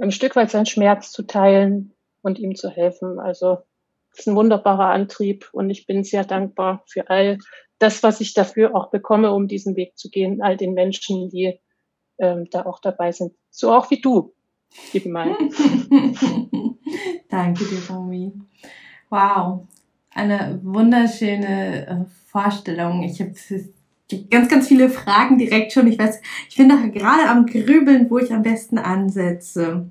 ein 0.00 0.12
Stück 0.12 0.36
weit 0.36 0.50
seinen 0.50 0.66
Schmerz 0.66 1.12
zu 1.12 1.22
teilen 1.22 1.94
und 2.22 2.38
ihm 2.38 2.54
zu 2.54 2.68
helfen. 2.68 3.18
Also 3.18 3.58
das 4.10 4.20
ist 4.20 4.26
ein 4.28 4.36
wunderbarer 4.36 4.90
Antrieb 4.90 5.48
und 5.52 5.70
ich 5.70 5.86
bin 5.86 6.04
sehr 6.04 6.24
dankbar 6.24 6.84
für 6.86 7.10
all 7.10 7.38
das, 7.78 8.02
was 8.02 8.20
ich 8.20 8.34
dafür 8.34 8.76
auch 8.76 8.90
bekomme, 8.90 9.32
um 9.32 9.48
diesen 9.48 9.76
Weg 9.76 9.96
zu 9.96 10.08
gehen, 10.08 10.40
all 10.40 10.56
den 10.56 10.74
Menschen, 10.74 11.28
die 11.30 11.60
ähm, 12.18 12.46
da 12.50 12.64
auch 12.66 12.80
dabei 12.80 13.10
sind. 13.10 13.34
So 13.50 13.72
auch 13.72 13.90
wie 13.90 14.00
du, 14.00 14.34
liebe 14.92 15.08
Mai. 15.08 15.34
Danke 17.28 17.64
dir, 17.64 17.82
Romy. 17.90 18.32
Wow, 19.14 19.68
eine 20.10 20.58
wunderschöne 20.64 21.86
äh, 21.86 21.96
Vorstellung. 22.26 23.04
Ich 23.04 23.20
habe 23.20 23.32
ganz, 24.28 24.48
ganz 24.48 24.66
viele 24.66 24.90
Fragen 24.90 25.38
direkt 25.38 25.72
schon. 25.72 25.86
Ich 25.86 26.00
weiß, 26.00 26.20
ich 26.48 26.56
bin 26.56 26.68
doch 26.68 26.82
gerade 26.90 27.28
am 27.28 27.46
Grübeln, 27.46 28.10
wo 28.10 28.18
ich 28.18 28.32
am 28.32 28.42
besten 28.42 28.76
ansetze. 28.76 29.88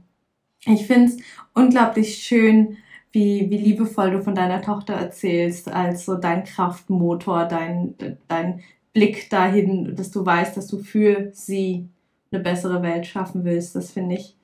Ich 0.65 0.87
finde 0.87 1.13
es 1.13 1.17
unglaublich 1.53 2.17
schön, 2.17 2.75
wie, 3.13 3.49
wie 3.49 3.59
liebevoll 3.59 4.11
du 4.11 4.21
von 4.21 4.35
deiner 4.35 4.61
Tochter 4.61 4.95
erzählst, 4.95 5.71
als 5.71 6.03
so 6.03 6.15
dein 6.15 6.43
Kraftmotor, 6.43 7.45
dein, 7.45 7.95
dein 8.27 8.59
Blick 8.91 9.29
dahin, 9.29 9.95
dass 9.95 10.11
du 10.11 10.25
weißt, 10.25 10.57
dass 10.57 10.67
du 10.67 10.79
für 10.79 11.29
sie 11.31 11.87
eine 12.29 12.43
bessere 12.43 12.83
Welt 12.83 13.05
schaffen 13.05 13.45
willst. 13.45 13.73
Das 13.73 13.91
finde 13.91 14.15
ich 14.15 14.35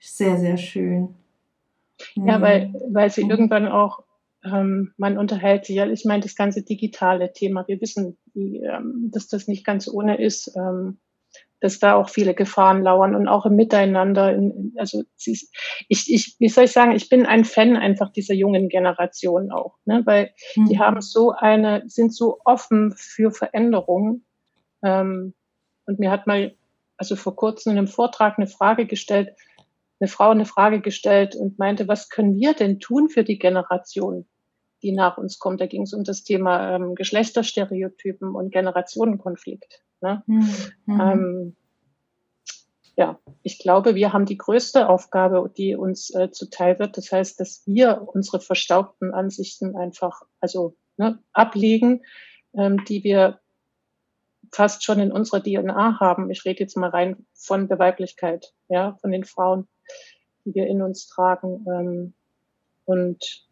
sehr, 0.00 0.38
sehr 0.38 0.56
schön. 0.56 1.14
Ja, 2.16 2.40
weil, 2.40 2.74
weil 2.90 3.10
sie 3.10 3.22
mhm. 3.22 3.30
irgendwann 3.30 3.68
auch, 3.68 4.02
ähm, 4.44 4.92
man 4.96 5.16
unterhält 5.16 5.64
sich 5.64 5.76
ja, 5.76 5.86
ich 5.86 6.04
meine, 6.04 6.22
das 6.22 6.36
ganze 6.36 6.62
digitale 6.62 7.32
Thema, 7.32 7.66
wir 7.66 7.80
wissen, 7.80 8.18
wie, 8.34 8.58
ähm, 8.58 9.10
dass 9.12 9.28
das 9.28 9.48
nicht 9.48 9.64
ganz 9.64 9.88
ohne 9.88 10.20
ist, 10.20 10.54
ähm, 10.56 10.98
dass 11.60 11.78
da 11.78 11.94
auch 11.94 12.10
viele 12.10 12.34
Gefahren 12.34 12.82
lauern 12.82 13.14
und 13.14 13.26
auch 13.26 13.46
im 13.46 13.56
Miteinander. 13.56 14.34
In, 14.34 14.74
also 14.76 15.02
ich, 15.24 15.48
ich, 15.88 16.36
wie 16.38 16.48
soll 16.48 16.64
ich 16.64 16.72
sagen, 16.72 16.92
ich 16.92 17.08
bin 17.08 17.24
ein 17.24 17.46
Fan 17.46 17.76
einfach 17.76 18.12
dieser 18.12 18.34
jungen 18.34 18.68
Generation 18.68 19.50
auch, 19.50 19.76
ne? 19.86 20.02
weil 20.04 20.30
mhm. 20.56 20.66
die 20.66 20.78
haben 20.78 21.00
so 21.00 21.30
eine, 21.30 21.82
sind 21.86 22.14
so 22.14 22.38
offen 22.44 22.94
für 22.96 23.30
Veränderungen. 23.30 24.26
Ähm, 24.82 25.32
und 25.86 25.98
mir 25.98 26.10
hat 26.10 26.26
mal, 26.26 26.54
also 26.98 27.16
vor 27.16 27.34
kurzem 27.34 27.72
in 27.72 27.78
einem 27.78 27.88
Vortrag 27.88 28.38
eine 28.38 28.46
Frage 28.46 28.86
gestellt, 28.86 29.30
eine 30.00 30.08
Frau 30.08 30.30
eine 30.30 30.44
Frage 30.44 30.82
gestellt 30.82 31.34
und 31.34 31.58
meinte, 31.58 31.88
was 31.88 32.10
können 32.10 32.36
wir 32.36 32.52
denn 32.52 32.78
tun 32.78 33.08
für 33.08 33.24
die 33.24 33.38
Generation, 33.38 34.26
die 34.84 34.92
nach 34.92 35.18
uns 35.18 35.38
kommt? 35.38 35.60
Da 35.60 35.66
ging 35.66 35.82
es 35.82 35.92
um 35.92 36.04
das 36.04 36.22
Thema 36.22 36.76
ähm, 36.76 36.94
Geschlechterstereotypen 36.94 38.34
und 38.34 38.52
Generationenkonflikt. 38.52 39.82
Ne? 40.00 40.22
Mhm. 40.26 40.56
Ähm, 40.86 41.56
ja, 42.96 43.18
ich 43.42 43.58
glaube, 43.58 43.96
wir 43.96 44.12
haben 44.12 44.26
die 44.26 44.38
größte 44.38 44.88
Aufgabe, 44.88 45.50
die 45.56 45.74
uns 45.74 46.14
äh, 46.14 46.30
zuteil 46.30 46.78
wird. 46.78 46.96
Das 46.96 47.10
heißt, 47.10 47.40
dass 47.40 47.62
wir 47.66 48.06
unsere 48.06 48.38
verstaubten 48.38 49.12
Ansichten 49.12 49.76
einfach 49.76 50.22
also 50.38 50.76
ne, 50.96 51.18
ablegen, 51.32 52.02
ähm, 52.56 52.84
die 52.84 53.02
wir 53.02 53.40
fast 54.52 54.84
schon 54.84 55.00
in 55.00 55.10
unserer 55.10 55.42
DNA 55.42 55.98
haben. 55.98 56.30
Ich 56.30 56.44
rede 56.44 56.60
jetzt 56.60 56.76
mal 56.76 56.90
rein 56.90 57.26
von 57.32 57.66
der 57.66 57.80
Weiblichkeit, 57.80 58.54
ja, 58.68 58.96
von 59.00 59.10
den 59.10 59.24
Frauen 59.24 59.66
die 60.44 60.54
wir 60.54 60.66
in 60.66 60.82
uns 60.82 61.06
tragen. 61.08 61.64
Ähm, 61.68 62.14
und 62.84 63.46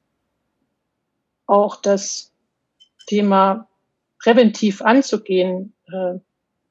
auch 1.53 1.77
das 1.77 2.33
Thema 3.07 3.69
präventiv 4.19 4.83
anzugehen, 4.83 5.75
äh, 5.87 6.19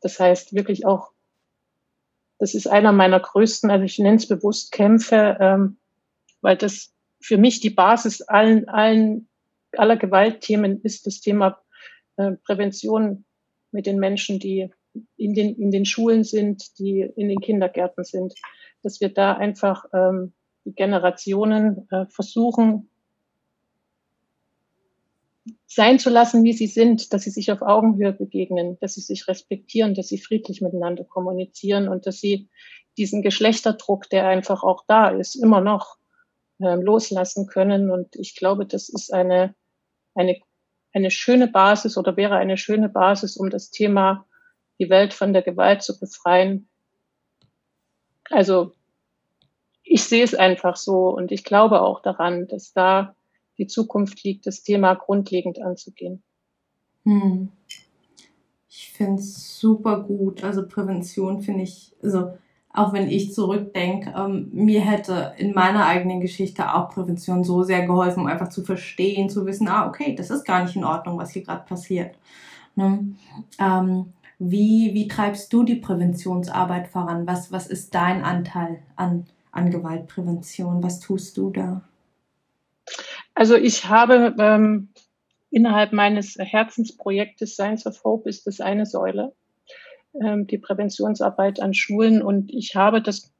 das 0.01 0.19
heißt 0.19 0.53
wirklich 0.53 0.85
auch, 0.85 1.11
das 2.39 2.55
ist 2.55 2.67
einer 2.67 2.91
meiner 2.91 3.19
größten, 3.19 3.69
also 3.69 3.85
ich 3.85 3.99
nenne 3.99 4.17
es 4.17 4.27
bewusst 4.27 4.71
Kämpfe, 4.71 5.37
ähm, 5.39 5.77
weil 6.41 6.57
das 6.57 6.91
für 7.21 7.37
mich 7.37 7.59
die 7.59 7.69
Basis 7.69 8.21
allen, 8.21 8.67
allen, 8.67 9.27
aller 9.77 9.97
Gewaltthemen 9.97 10.81
ist 10.81 11.05
das 11.05 11.21
Thema 11.21 11.61
äh, 12.17 12.31
Prävention 12.43 13.25
mit 13.71 13.85
den 13.85 13.99
Menschen, 13.99 14.39
die 14.39 14.69
in 15.15 15.33
den, 15.33 15.55
in 15.55 15.71
den 15.71 15.85
Schulen 15.85 16.23
sind, 16.23 16.79
die 16.79 17.01
in 17.15 17.29
den 17.29 17.39
Kindergärten 17.39 18.03
sind 18.03 18.33
dass 18.83 19.01
wir 19.01 19.09
da 19.09 19.33
einfach 19.33 19.85
ähm, 19.93 20.33
die 20.65 20.73
Generationen 20.73 21.87
äh, 21.91 22.05
versuchen 22.07 22.89
sein 25.65 25.99
zu 25.99 26.09
lassen, 26.09 26.43
wie 26.43 26.53
sie 26.53 26.67
sind, 26.67 27.13
dass 27.13 27.23
sie 27.23 27.31
sich 27.31 27.51
auf 27.51 27.61
Augenhöhe 27.61 28.13
begegnen, 28.13 28.77
dass 28.79 28.93
sie 28.95 29.01
sich 29.01 29.27
respektieren, 29.27 29.95
dass 29.95 30.07
sie 30.07 30.19
friedlich 30.19 30.61
miteinander 30.61 31.03
kommunizieren 31.03 31.87
und 31.87 32.05
dass 32.05 32.19
sie 32.19 32.49
diesen 32.97 33.21
Geschlechterdruck, 33.21 34.09
der 34.09 34.27
einfach 34.27 34.63
auch 34.63 34.83
da 34.87 35.09
ist, 35.09 35.35
immer 35.35 35.61
noch 35.61 35.97
äh, 36.59 36.75
loslassen 36.75 37.47
können. 37.47 37.89
Und 37.89 38.15
ich 38.15 38.35
glaube, 38.35 38.65
das 38.65 38.89
ist 38.89 39.13
eine, 39.13 39.55
eine, 40.13 40.39
eine 40.93 41.09
schöne 41.09 41.47
Basis 41.47 41.97
oder 41.97 42.17
wäre 42.17 42.35
eine 42.35 42.57
schöne 42.57 42.89
Basis, 42.89 43.37
um 43.37 43.49
das 43.49 43.71
Thema 43.71 44.27
die 44.79 44.89
Welt 44.89 45.13
von 45.13 45.33
der 45.33 45.41
Gewalt 45.41 45.81
zu 45.81 45.99
befreien, 45.99 46.67
also 48.31 48.71
ich 49.83 50.03
sehe 50.03 50.23
es 50.23 50.33
einfach 50.33 50.77
so 50.77 51.09
und 51.09 51.31
ich 51.31 51.43
glaube 51.43 51.81
auch 51.81 52.01
daran, 52.01 52.47
dass 52.47 52.73
da 52.73 53.15
die 53.61 53.67
Zukunft 53.67 54.23
liegt, 54.23 54.47
das 54.47 54.63
Thema 54.63 54.95
grundlegend 54.95 55.61
anzugehen. 55.61 56.23
Hm. 57.05 57.49
Ich 58.67 58.91
finde 58.91 59.21
es 59.21 59.59
super 59.59 60.01
gut. 60.01 60.43
Also 60.43 60.67
Prävention 60.67 61.41
finde 61.41 61.63
ich, 61.63 61.93
also 62.01 62.33
auch 62.73 62.93
wenn 62.93 63.07
ich 63.07 63.33
zurückdenke, 63.33 64.13
ähm, 64.17 64.49
mir 64.51 64.81
hätte 64.81 65.33
in 65.37 65.53
meiner 65.53 65.85
eigenen 65.85 66.21
Geschichte 66.21 66.73
auch 66.73 66.89
Prävention 66.89 67.43
so 67.43 67.63
sehr 67.63 67.85
geholfen, 67.85 68.21
um 68.21 68.27
einfach 68.27 68.49
zu 68.49 68.63
verstehen, 68.63 69.29
zu 69.29 69.45
wissen, 69.45 69.67
ah, 69.67 69.87
okay, 69.87 70.15
das 70.15 70.29
ist 70.29 70.45
gar 70.45 70.63
nicht 70.63 70.75
in 70.75 70.85
Ordnung, 70.85 71.17
was 71.17 71.31
hier 71.31 71.43
gerade 71.43 71.65
passiert. 71.65 72.17
Ne? 72.75 73.13
Ähm, 73.59 74.13
wie, 74.39 74.93
wie 74.95 75.07
treibst 75.07 75.53
du 75.53 75.63
die 75.63 75.75
Präventionsarbeit 75.75 76.87
voran? 76.87 77.27
Was, 77.27 77.51
was 77.51 77.67
ist 77.67 77.93
dein 77.93 78.23
Anteil 78.23 78.79
an, 78.95 79.27
an 79.51 79.69
Gewaltprävention? 79.69 80.81
Was 80.81 80.99
tust 80.99 81.37
du 81.37 81.51
da? 81.51 81.83
Also 83.33 83.55
ich 83.55 83.85
habe 83.85 84.35
ähm, 84.39 84.89
innerhalb 85.49 85.93
meines 85.93 86.35
Herzensprojektes 86.37 87.53
Science 87.53 87.85
of 87.85 88.03
Hope 88.03 88.29
ist 88.29 88.47
das 88.47 88.61
eine 88.61 88.85
Säule, 88.85 89.33
ähm, 90.21 90.47
die 90.47 90.57
Präventionsarbeit 90.57 91.61
an 91.61 91.73
Schulen. 91.73 92.21
Und 92.21 92.51
ich 92.53 92.75
habe 92.75 93.01
das, 93.01 93.31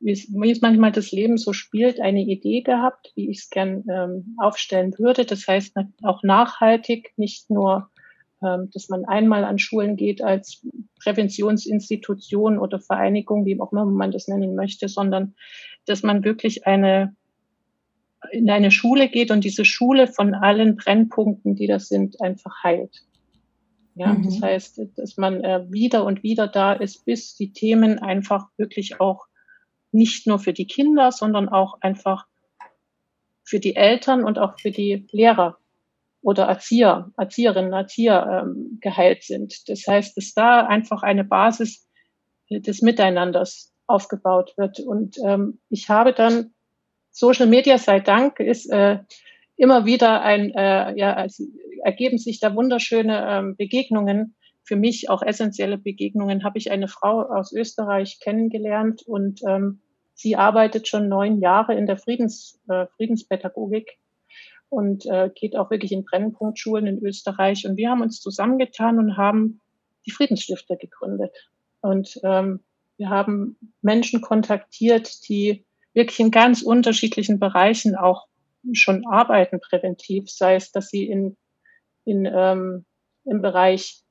wie 0.00 0.12
es, 0.12 0.28
manchmal 0.60 0.92
das 0.92 1.12
Leben 1.12 1.38
so 1.38 1.52
spielt, 1.52 2.00
eine 2.00 2.22
Idee 2.22 2.62
gehabt, 2.62 3.12
wie 3.14 3.30
ich 3.30 3.38
es 3.38 3.50
gern 3.50 3.84
ähm, 3.90 4.36
aufstellen 4.38 4.94
würde. 4.98 5.24
Das 5.24 5.46
heißt 5.46 5.76
auch 6.02 6.22
nachhaltig, 6.22 7.12
nicht 7.16 7.50
nur 7.50 7.90
ähm, 8.42 8.70
dass 8.72 8.88
man 8.88 9.04
einmal 9.04 9.44
an 9.44 9.58
Schulen 9.58 9.96
geht 9.96 10.22
als 10.22 10.66
Präventionsinstitution 11.00 12.58
oder 12.58 12.80
Vereinigung, 12.80 13.44
wie 13.44 13.60
auch 13.60 13.72
immer 13.72 13.84
man 13.84 14.10
das 14.10 14.26
nennen 14.26 14.56
möchte, 14.56 14.88
sondern 14.88 15.34
dass 15.86 16.02
man 16.02 16.24
wirklich 16.24 16.66
eine 16.66 17.14
in 18.30 18.48
eine 18.50 18.70
Schule 18.70 19.08
geht 19.08 19.30
und 19.30 19.44
diese 19.44 19.64
Schule 19.64 20.06
von 20.06 20.34
allen 20.34 20.76
Brennpunkten, 20.76 21.56
die 21.56 21.66
das 21.66 21.88
sind, 21.88 22.20
einfach 22.20 22.62
heilt. 22.62 23.04
Ja, 23.94 24.14
mhm. 24.14 24.24
das 24.24 24.40
heißt, 24.40 24.80
dass 24.96 25.16
man 25.16 25.44
äh, 25.44 25.66
wieder 25.70 26.04
und 26.04 26.22
wieder 26.22 26.48
da 26.48 26.72
ist, 26.72 27.04
bis 27.04 27.34
die 27.34 27.52
Themen 27.52 27.98
einfach 27.98 28.46
wirklich 28.56 29.00
auch 29.00 29.26
nicht 29.90 30.26
nur 30.26 30.38
für 30.38 30.52
die 30.52 30.66
Kinder, 30.66 31.12
sondern 31.12 31.48
auch 31.48 31.78
einfach 31.82 32.26
für 33.44 33.60
die 33.60 33.76
Eltern 33.76 34.24
und 34.24 34.38
auch 34.38 34.58
für 34.58 34.70
die 34.70 35.06
Lehrer 35.12 35.58
oder 36.22 36.44
Erzieher, 36.44 37.10
Erzieherinnen, 37.18 37.72
Erzieher 37.72 38.44
ähm, 38.44 38.78
geheilt 38.80 39.24
sind. 39.24 39.68
Das 39.68 39.86
heißt, 39.86 40.16
dass 40.16 40.32
da 40.32 40.66
einfach 40.66 41.02
eine 41.02 41.24
Basis 41.24 41.86
des 42.48 42.80
Miteinanders 42.80 43.72
aufgebaut 43.86 44.54
wird. 44.56 44.80
Und 44.80 45.18
ähm, 45.24 45.60
ich 45.68 45.90
habe 45.90 46.12
dann 46.12 46.54
Social 47.12 47.46
Media 47.46 47.78
sei 47.78 48.00
Dank 48.00 48.40
ist 48.40 48.70
äh, 48.70 48.98
immer 49.56 49.84
wieder 49.84 50.22
ein, 50.22 50.50
äh, 50.54 50.98
ja, 50.98 51.14
also 51.14 51.44
ergeben 51.84 52.18
sich 52.18 52.40
da 52.40 52.54
wunderschöne 52.54 53.26
ähm, 53.28 53.56
Begegnungen. 53.56 54.34
Für 54.64 54.76
mich 54.76 55.10
auch 55.10 55.22
essentielle 55.22 55.76
Begegnungen. 55.76 56.44
Habe 56.44 56.58
ich 56.58 56.70
eine 56.70 56.88
Frau 56.88 57.20
aus 57.22 57.52
Österreich 57.52 58.18
kennengelernt 58.20 59.02
und 59.06 59.40
ähm, 59.46 59.80
sie 60.14 60.36
arbeitet 60.36 60.88
schon 60.88 61.08
neun 61.08 61.40
Jahre 61.40 61.74
in 61.74 61.86
der 61.86 61.96
Friedens, 61.96 62.60
äh, 62.68 62.86
Friedenspädagogik 62.96 63.98
und 64.68 65.04
äh, 65.06 65.30
geht 65.34 65.56
auch 65.56 65.70
wirklich 65.70 65.92
in 65.92 66.04
Brennpunktschulen 66.04 66.86
in 66.86 67.04
Österreich. 67.04 67.66
Und 67.66 67.76
wir 67.76 67.90
haben 67.90 68.00
uns 68.00 68.20
zusammengetan 68.20 68.98
und 68.98 69.16
haben 69.16 69.60
die 70.06 70.12
Friedensstifter 70.12 70.76
gegründet. 70.76 71.50
Und 71.82 72.18
ähm, 72.22 72.60
wir 72.96 73.10
haben 73.10 73.58
Menschen 73.82 74.20
kontaktiert, 74.22 75.28
die 75.28 75.64
wirklich 75.94 76.20
in 76.20 76.30
ganz 76.30 76.62
unterschiedlichen 76.62 77.38
Bereichen 77.38 77.96
auch 77.96 78.26
schon 78.72 79.06
arbeiten 79.06 79.60
präventiv, 79.60 80.30
sei 80.30 80.54
es, 80.54 80.70
dass 80.72 80.88
sie 80.88 81.06
in, 81.08 81.36
in 82.04 82.26
ähm, 82.26 82.84
im 83.24 83.40
Bereich, 83.40 84.02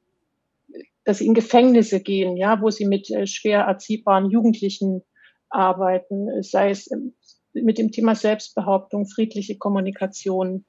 dass 1.04 1.18
sie 1.18 1.26
in 1.26 1.34
Gefängnisse 1.34 2.02
gehen, 2.02 2.38
ja, 2.38 2.62
wo 2.62 2.70
sie 2.70 2.86
mit 2.86 3.10
äh, 3.10 3.28
schwer 3.28 3.62
erziehbaren 3.62 4.30
Jugendlichen 4.30 5.02
arbeiten, 5.50 6.44
sei 6.44 6.70
es 6.70 6.88
im 6.88 7.14
mit 7.54 7.78
dem 7.78 7.92
Thema 7.92 8.16
Selbstbehauptung, 8.16 9.08
friedliche 9.08 9.58
Kommunikation. 9.58 10.66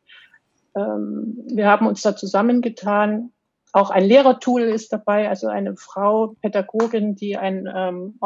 Ähm, 0.75 1.45
wir 1.53 1.69
haben 1.69 1.87
uns 1.87 2.03
da 2.03 2.17
zusammengetan. 2.17 3.33
Auch 3.73 3.91
ein 3.91 4.05
Lehrertool 4.05 4.63
ist 4.63 4.93
dabei, 4.93 5.29
also 5.29 5.49
eine 5.49 5.77
Frau, 5.77 6.35
Pädagogin, 6.41 7.15
die 7.15 7.37
ein 7.37 7.69
ähm, 7.75 8.17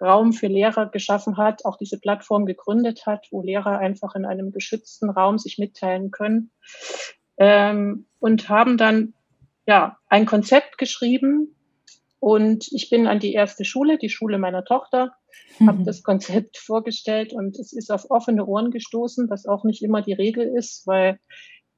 Online-Raum 0.00 0.32
für 0.32 0.46
Lehrer 0.46 0.86
geschaffen 0.86 1.36
hat, 1.36 1.64
auch 1.64 1.76
diese 1.76 1.98
Plattform 1.98 2.46
gegründet 2.46 3.06
hat, 3.06 3.26
wo 3.30 3.42
Lehrer 3.42 3.78
einfach 3.78 4.14
in 4.14 4.24
einem 4.24 4.52
geschützten 4.52 5.10
Raum 5.10 5.38
sich 5.38 5.58
mitteilen 5.58 6.10
können. 6.10 6.50
Ähm, 7.38 8.06
und 8.18 8.48
haben 8.48 8.78
dann 8.78 9.14
ja 9.66 9.98
ein 10.08 10.26
Konzept 10.26 10.78
geschrieben. 10.78 11.54
Und 12.18 12.68
ich 12.72 12.88
bin 12.88 13.06
an 13.06 13.20
die 13.20 13.34
erste 13.34 13.64
Schule, 13.64 13.98
die 13.98 14.08
Schule 14.08 14.38
meiner 14.38 14.64
Tochter, 14.64 15.14
mhm. 15.58 15.68
habe 15.68 15.84
das 15.84 16.02
Konzept 16.02 16.56
vorgestellt 16.58 17.32
und 17.32 17.58
es 17.58 17.72
ist 17.72 17.90
auf 17.90 18.10
offene 18.10 18.46
Ohren 18.46 18.70
gestoßen, 18.70 19.28
was 19.28 19.46
auch 19.46 19.64
nicht 19.64 19.82
immer 19.82 20.02
die 20.02 20.14
Regel 20.14 20.46
ist, 20.56 20.86
weil 20.86 21.18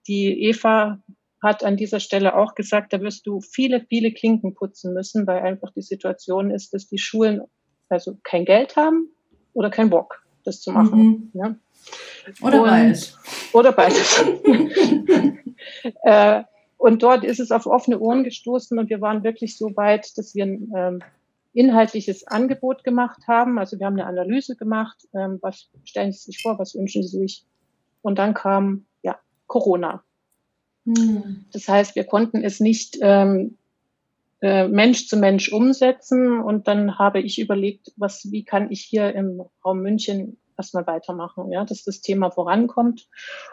die 0.07 0.45
Eva 0.45 1.03
hat 1.43 1.65
an 1.65 1.77
dieser 1.77 2.01
Stelle 2.01 2.37
auch 2.37 2.55
gesagt, 2.55 2.93
da 2.93 3.01
wirst 3.01 3.27
du 3.27 3.41
viele, 3.41 3.85
viele 3.89 4.13
Klinken 4.13 4.55
putzen 4.55 4.93
müssen, 4.95 5.27
weil 5.27 5.43
einfach 5.43 5.71
die 5.73 5.83
Situation 5.83 6.51
ist, 6.51 6.73
dass 6.73 6.89
die 6.89 6.99
Schulen 6.99 7.43
also 7.89 8.19
kein 8.23 8.45
Geld 8.45 8.77
haben 8.77 9.09
oder 9.55 9.71
kein 9.71 9.91
Bock, 9.91 10.23
das 10.45 10.61
zu 10.61 10.73
machen. 10.73 11.31
Mhm. 11.33 11.41
Ja? 11.41 11.57
Oder 12.43 12.63
und, 12.63 12.69
beides. 12.69 13.19
Oder 13.53 13.73
beides. 13.73 14.25
äh, 16.03 16.43
und 16.77 17.03
dort 17.03 17.25
ist 17.25 17.41
es 17.41 17.51
auf 17.51 17.67
offene 17.67 17.99
Ohren 17.99 18.25
gestoßen 18.25 18.79
und 18.79 18.89
wir 18.89 19.01
waren 19.01 19.25
wirklich 19.25 19.59
so 19.59 19.77
weit, 19.77 20.17
dass 20.17 20.35
wir 20.35 20.47
ein 20.47 20.73
ähm, 20.77 21.03
inhaltliches 21.53 22.27
Angebot 22.27 22.85
gemacht 22.85 23.23
haben. 23.27 23.59
Also 23.59 23.79
wir 23.79 23.87
haben 23.87 23.95
eine 23.95 24.07
Analyse 24.07 24.55
gemacht, 24.55 25.09
ähm, 25.13 25.39
was 25.43 25.69
stellen 25.85 26.13
Sie 26.13 26.21
sich 26.21 26.41
vor, 26.41 26.59
was 26.59 26.75
wünschen 26.75 27.03
Sie 27.03 27.19
sich? 27.19 27.45
Und 28.03 28.19
dann 28.19 28.33
kam 28.35 28.87
ja 29.03 29.19
Corona. 29.49 30.05
Hm. 30.87 31.45
Das 31.53 31.69
heißt, 31.69 31.97
wir 31.97 32.05
konnten 32.05 32.45
es 32.45 32.61
nicht 32.61 32.99
ähm, 33.01 33.58
äh, 34.41 34.69
Mensch 34.69 35.09
zu 35.09 35.17
Mensch 35.17 35.53
umsetzen. 35.53 36.41
Und 36.41 36.69
dann 36.69 36.99
habe 36.99 37.21
ich 37.21 37.41
überlegt, 37.41 37.93
was, 37.97 38.31
wie 38.31 38.45
kann 38.45 38.71
ich 38.71 38.83
hier 38.83 39.15
im 39.15 39.43
Raum 39.65 39.81
München 39.81 40.39
erstmal 40.57 40.87
weitermachen, 40.87 41.51
ja, 41.53 41.65
dass 41.65 41.85
das 41.85 42.01
Thema 42.01 42.31
vorankommt 42.31 43.09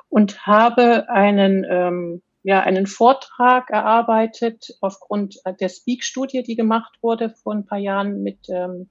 und 0.09 0.45
habe 0.45 1.07
einen, 1.09 1.65
ähm, 1.69 2.21
ja, 2.43 2.61
einen 2.61 2.87
Vortrag 2.87 3.69
erarbeitet 3.69 4.75
aufgrund 4.81 5.39
der 5.59 5.69
Speak-Studie, 5.69 6.43
die 6.43 6.55
gemacht 6.55 6.97
wurde 7.01 7.29
vor 7.29 7.53
ein 7.53 7.65
paar 7.65 7.77
Jahren 7.77 8.23
mit 8.23 8.49
ähm, 8.49 8.89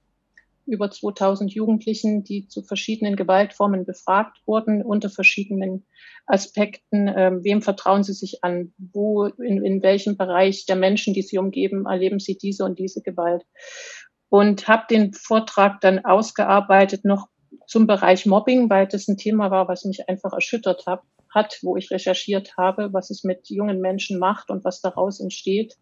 über 0.65 0.89
2000 0.89 1.53
Jugendlichen, 1.53 2.23
die 2.23 2.47
zu 2.47 2.63
verschiedenen 2.63 3.15
Gewaltformen 3.15 3.85
befragt 3.85 4.37
wurden, 4.45 4.81
unter 4.81 5.09
verschiedenen 5.09 5.85
Aspekten. 6.25 7.07
Ähm, 7.15 7.43
wem 7.43 7.61
vertrauen 7.61 8.03
sie 8.03 8.13
sich 8.13 8.43
an? 8.43 8.73
Wo, 8.77 9.25
in, 9.25 9.63
in 9.63 9.83
welchem 9.83 10.17
Bereich 10.17 10.65
der 10.65 10.75
Menschen, 10.75 11.13
die 11.13 11.21
sie 11.21 11.37
umgeben, 11.37 11.85
erleben 11.85 12.19
sie 12.19 12.37
diese 12.37 12.65
und 12.65 12.79
diese 12.79 13.01
Gewalt? 13.01 13.43
Und 14.29 14.67
habe 14.67 14.85
den 14.89 15.13
Vortrag 15.13 15.81
dann 15.81 16.03
ausgearbeitet 16.03 17.05
noch 17.05 17.27
zum 17.67 17.87
Bereich 17.87 18.25
Mobbing, 18.25 18.69
weil 18.69 18.87
das 18.87 19.07
ein 19.07 19.17
Thema 19.17 19.51
war, 19.51 19.67
was 19.67 19.85
mich 19.85 20.09
einfach 20.09 20.33
erschüttert 20.33 20.85
hab, 20.87 21.03
hat, 21.33 21.59
wo 21.61 21.77
ich 21.77 21.91
recherchiert 21.91 22.57
habe, 22.57 22.91
was 22.91 23.09
es 23.09 23.23
mit 23.23 23.49
jungen 23.49 23.81
Menschen 23.81 24.19
macht 24.19 24.49
und 24.49 24.63
was 24.63 24.81
daraus 24.81 25.19
entsteht 25.19 25.75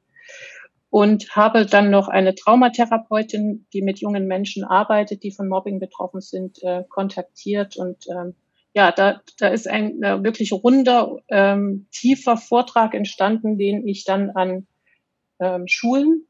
und 0.94 1.36
habe 1.36 1.66
dann 1.66 1.90
noch 1.90 2.08
eine 2.08 2.36
Traumatherapeutin, 2.36 3.66
die 3.74 3.82
mit 3.82 4.00
jungen 4.00 4.28
Menschen 4.28 4.64
arbeitet, 4.64 5.24
die 5.24 5.32
von 5.32 5.50
Mobbing 5.50 5.80
betroffen 5.80 6.22
sind, 6.22 6.62
äh, 6.62 6.84
kontaktiert. 6.88 7.78
Und 7.78 8.06
ähm, 8.12 8.36
ja, 8.76 8.92
da, 8.92 9.20
da 9.40 9.48
ist 9.48 9.68
ein 9.68 10.04
äh, 10.04 10.24
wirklich 10.24 10.54
runder, 10.54 11.18
ähm, 11.30 11.88
tiefer 11.90 12.38
Vortrag 12.38 12.94
entstanden, 12.94 13.58
den 13.58 13.88
ich 13.88 14.06
dann 14.06 14.30
an 14.36 14.68
ähm, 15.40 15.64
Schulen 15.66 16.28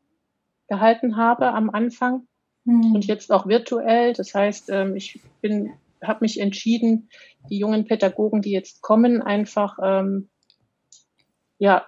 gehalten 0.70 1.18
habe 1.18 1.52
am 1.52 1.70
Anfang 1.70 2.26
mhm. 2.64 2.96
und 2.96 3.06
jetzt 3.06 3.34
auch 3.34 3.46
virtuell. 3.46 4.14
Das 4.14 4.34
heißt, 4.34 4.70
ähm, 4.70 4.96
ich 4.96 5.20
bin 5.42 5.74
habe 6.02 6.20
mich 6.22 6.40
entschieden, 6.40 7.10
die 7.50 7.58
jungen 7.58 7.84
Pädagogen, 7.84 8.42
die 8.42 8.52
jetzt 8.52 8.82
kommen, 8.82 9.22
einfach 9.22 9.78
ähm, 9.84 10.30
ja 11.58 11.86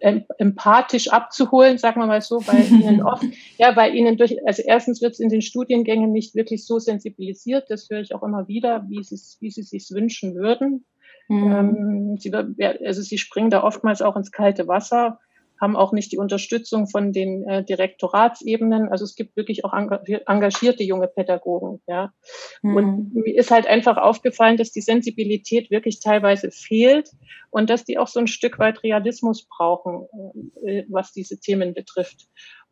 empathisch 0.00 1.08
abzuholen, 1.08 1.78
sagen 1.78 2.00
wir 2.00 2.06
mal 2.06 2.20
so, 2.20 2.46
weil 2.46 2.66
ihnen 2.82 3.02
oft, 3.02 3.24
ja, 3.58 3.74
weil 3.76 3.94
ihnen 3.94 4.16
durch, 4.16 4.36
also 4.46 4.62
erstens 4.64 5.00
wird 5.00 5.14
es 5.14 5.20
in 5.20 5.28
den 5.28 5.42
Studiengängen 5.42 6.12
nicht 6.12 6.34
wirklich 6.34 6.66
so 6.66 6.78
sensibilisiert, 6.78 7.70
das 7.70 7.88
höre 7.90 8.00
ich 8.00 8.14
auch 8.14 8.22
immer 8.22 8.48
wieder, 8.48 8.84
wie 8.88 9.02
sie 9.02 9.18
wie 9.40 9.50
sie 9.50 9.62
sich 9.62 9.90
wünschen 9.90 10.34
würden. 10.34 10.84
Mhm. 11.28 11.52
Ähm, 11.52 12.16
sie, 12.18 12.32
also 12.32 13.02
sie 13.02 13.18
springen 13.18 13.50
da 13.50 13.62
oftmals 13.62 14.02
auch 14.02 14.16
ins 14.16 14.30
kalte 14.30 14.68
Wasser 14.68 15.18
haben 15.60 15.76
auch 15.76 15.92
nicht 15.92 16.12
die 16.12 16.18
Unterstützung 16.18 16.86
von 16.86 17.12
den 17.12 17.42
äh, 17.48 17.64
Direktoratsebenen. 17.64 18.88
Also 18.88 19.04
es 19.04 19.14
gibt 19.14 19.36
wirklich 19.36 19.64
auch 19.64 19.72
engagierte 19.72 20.82
junge 20.82 21.08
Pädagogen. 21.08 21.80
Ja. 21.86 22.12
Mhm. 22.62 22.76
Und 22.76 23.14
mir 23.14 23.36
ist 23.36 23.50
halt 23.50 23.66
einfach 23.66 23.96
aufgefallen, 23.96 24.56
dass 24.56 24.72
die 24.72 24.80
Sensibilität 24.80 25.70
wirklich 25.70 26.00
teilweise 26.00 26.50
fehlt 26.50 27.10
und 27.50 27.70
dass 27.70 27.84
die 27.84 27.98
auch 27.98 28.08
so 28.08 28.20
ein 28.20 28.26
Stück 28.26 28.58
weit 28.58 28.82
Realismus 28.82 29.46
brauchen, 29.48 30.06
äh, 30.64 30.84
was 30.88 31.12
diese 31.12 31.38
Themen 31.38 31.74
betrifft. 31.74 32.26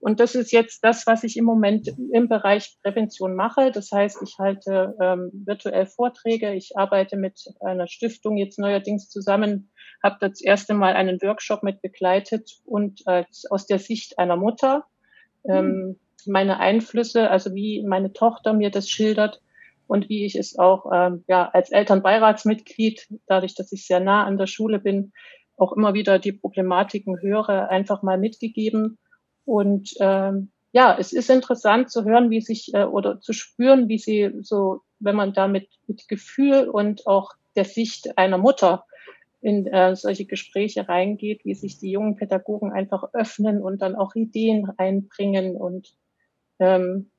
Und 0.04 0.20
das 0.20 0.34
ist 0.34 0.52
jetzt 0.52 0.84
das, 0.84 1.06
was 1.06 1.24
ich 1.24 1.38
im 1.38 1.46
Moment 1.46 1.88
im 2.12 2.28
Bereich 2.28 2.76
Prävention 2.82 3.34
mache. 3.34 3.70
Das 3.70 3.90
heißt, 3.90 4.18
ich 4.22 4.36
halte 4.38 4.94
ähm, 5.00 5.30
virtuell 5.32 5.86
Vorträge. 5.86 6.52
Ich 6.52 6.76
arbeite 6.76 7.16
mit 7.16 7.40
einer 7.60 7.86
Stiftung 7.86 8.36
jetzt 8.36 8.58
neuerdings 8.58 9.08
zusammen, 9.08 9.70
habe 10.04 10.16
das 10.20 10.40
erste 10.40 10.74
Mal 10.74 10.94
einen 10.94 11.20
Workshop 11.22 11.62
mit 11.62 11.82
begleitet 11.82 12.58
und 12.64 13.02
äh, 13.06 13.24
aus 13.50 13.66
der 13.66 13.78
Sicht 13.78 14.18
einer 14.18 14.36
Mutter 14.36 14.84
ähm, 15.48 15.98
meine 16.26 16.60
Einflüsse, 16.60 17.30
also 17.30 17.54
wie 17.54 17.82
meine 17.82 18.12
Tochter 18.12 18.52
mir 18.52 18.70
das 18.70 18.88
schildert 18.88 19.40
und 19.86 20.08
wie 20.08 20.24
ich 20.24 20.36
es 20.36 20.58
auch 20.58 20.90
ähm, 20.92 21.24
ja 21.26 21.48
als 21.48 21.70
Elternbeiratsmitglied, 21.70 23.08
dadurch, 23.26 23.54
dass 23.54 23.72
ich 23.72 23.86
sehr 23.86 24.00
nah 24.00 24.24
an 24.24 24.38
der 24.38 24.46
Schule 24.46 24.78
bin, 24.78 25.12
auch 25.56 25.72
immer 25.72 25.94
wieder 25.94 26.18
die 26.18 26.32
Problematiken 26.32 27.20
höre, 27.20 27.70
einfach 27.70 28.02
mal 28.02 28.18
mitgegeben. 28.18 28.98
Und 29.44 29.90
ähm, 30.00 30.50
ja, 30.72 30.96
es 30.98 31.12
ist 31.12 31.30
interessant 31.30 31.90
zu 31.90 32.04
hören, 32.04 32.30
wie 32.30 32.40
sich 32.40 32.74
äh, 32.74 32.84
oder 32.84 33.20
zu 33.20 33.32
spüren, 33.32 33.88
wie 33.88 33.98
sie 33.98 34.32
so, 34.40 34.80
wenn 34.98 35.16
man 35.16 35.32
da 35.32 35.48
mit, 35.48 35.68
mit 35.86 36.08
Gefühl 36.08 36.68
und 36.68 37.06
auch 37.06 37.32
der 37.56 37.64
Sicht 37.64 38.18
einer 38.18 38.38
Mutter 38.38 38.84
in 39.44 39.66
äh, 39.66 39.94
solche 39.94 40.24
Gespräche 40.24 40.88
reingeht, 40.88 41.44
wie 41.44 41.54
sich 41.54 41.78
die 41.78 41.90
jungen 41.90 42.16
Pädagogen 42.16 42.72
einfach 42.72 43.04
öffnen 43.12 43.62
und 43.62 43.82
dann 43.82 43.94
auch 43.94 44.14
Ideen 44.14 44.70
einbringen. 44.76 45.56
Und 45.56 45.94
ähm, 46.58 47.10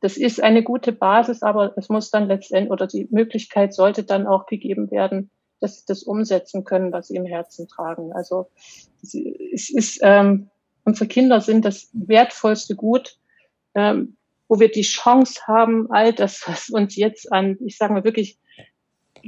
das 0.00 0.16
ist 0.16 0.42
eine 0.42 0.62
gute 0.62 0.92
Basis, 0.92 1.42
aber 1.42 1.76
es 1.76 1.88
muss 1.88 2.10
dann 2.10 2.26
letztendlich 2.26 2.72
oder 2.72 2.86
die 2.86 3.06
Möglichkeit 3.10 3.74
sollte 3.74 4.02
dann 4.02 4.26
auch 4.26 4.46
gegeben 4.46 4.90
werden, 4.90 5.30
dass 5.60 5.76
sie 5.76 5.84
das 5.86 6.02
umsetzen 6.02 6.64
können, 6.64 6.92
was 6.92 7.08
sie 7.08 7.16
im 7.16 7.26
Herzen 7.26 7.68
tragen. 7.68 8.12
Also 8.12 8.48
es 9.02 9.70
ist 9.70 10.00
ähm, 10.02 10.50
Unsere 10.84 11.06
Kinder 11.06 11.40
sind 11.40 11.64
das 11.64 11.90
wertvollste 11.92 12.74
Gut, 12.74 13.16
ähm, 13.74 14.16
wo 14.48 14.58
wir 14.58 14.70
die 14.70 14.82
Chance 14.82 15.40
haben, 15.46 15.90
all 15.90 16.12
das, 16.12 16.42
was 16.46 16.70
uns 16.70 16.96
jetzt 16.96 17.32
an, 17.32 17.56
ich 17.64 17.76
sage 17.76 17.92
mal 17.92 18.04
wirklich, 18.04 18.38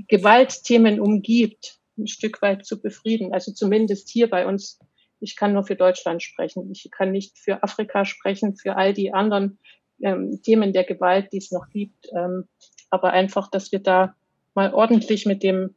Gewaltthemen 0.08 1.00
umgibt, 1.00 1.78
ein 1.98 2.06
Stück 2.06 2.42
weit 2.42 2.66
zu 2.66 2.80
befrieden. 2.80 3.32
Also 3.32 3.52
zumindest 3.52 4.08
hier 4.08 4.28
bei 4.28 4.46
uns. 4.46 4.78
Ich 5.20 5.36
kann 5.36 5.52
nur 5.52 5.64
für 5.64 5.76
Deutschland 5.76 6.22
sprechen. 6.22 6.70
Ich 6.70 6.90
kann 6.90 7.10
nicht 7.10 7.38
für 7.38 7.62
Afrika 7.62 8.04
sprechen, 8.04 8.56
für 8.56 8.76
all 8.76 8.92
die 8.92 9.14
anderen 9.14 9.58
ähm, 10.02 10.40
Themen 10.42 10.72
der 10.72 10.84
Gewalt, 10.84 11.32
die 11.32 11.38
es 11.38 11.50
noch 11.50 11.68
gibt. 11.70 12.08
Ähm, 12.14 12.48
aber 12.90 13.12
einfach, 13.12 13.50
dass 13.50 13.72
wir 13.72 13.80
da 13.80 14.14
mal 14.54 14.74
ordentlich 14.74 15.24
mit 15.24 15.42
dem 15.42 15.74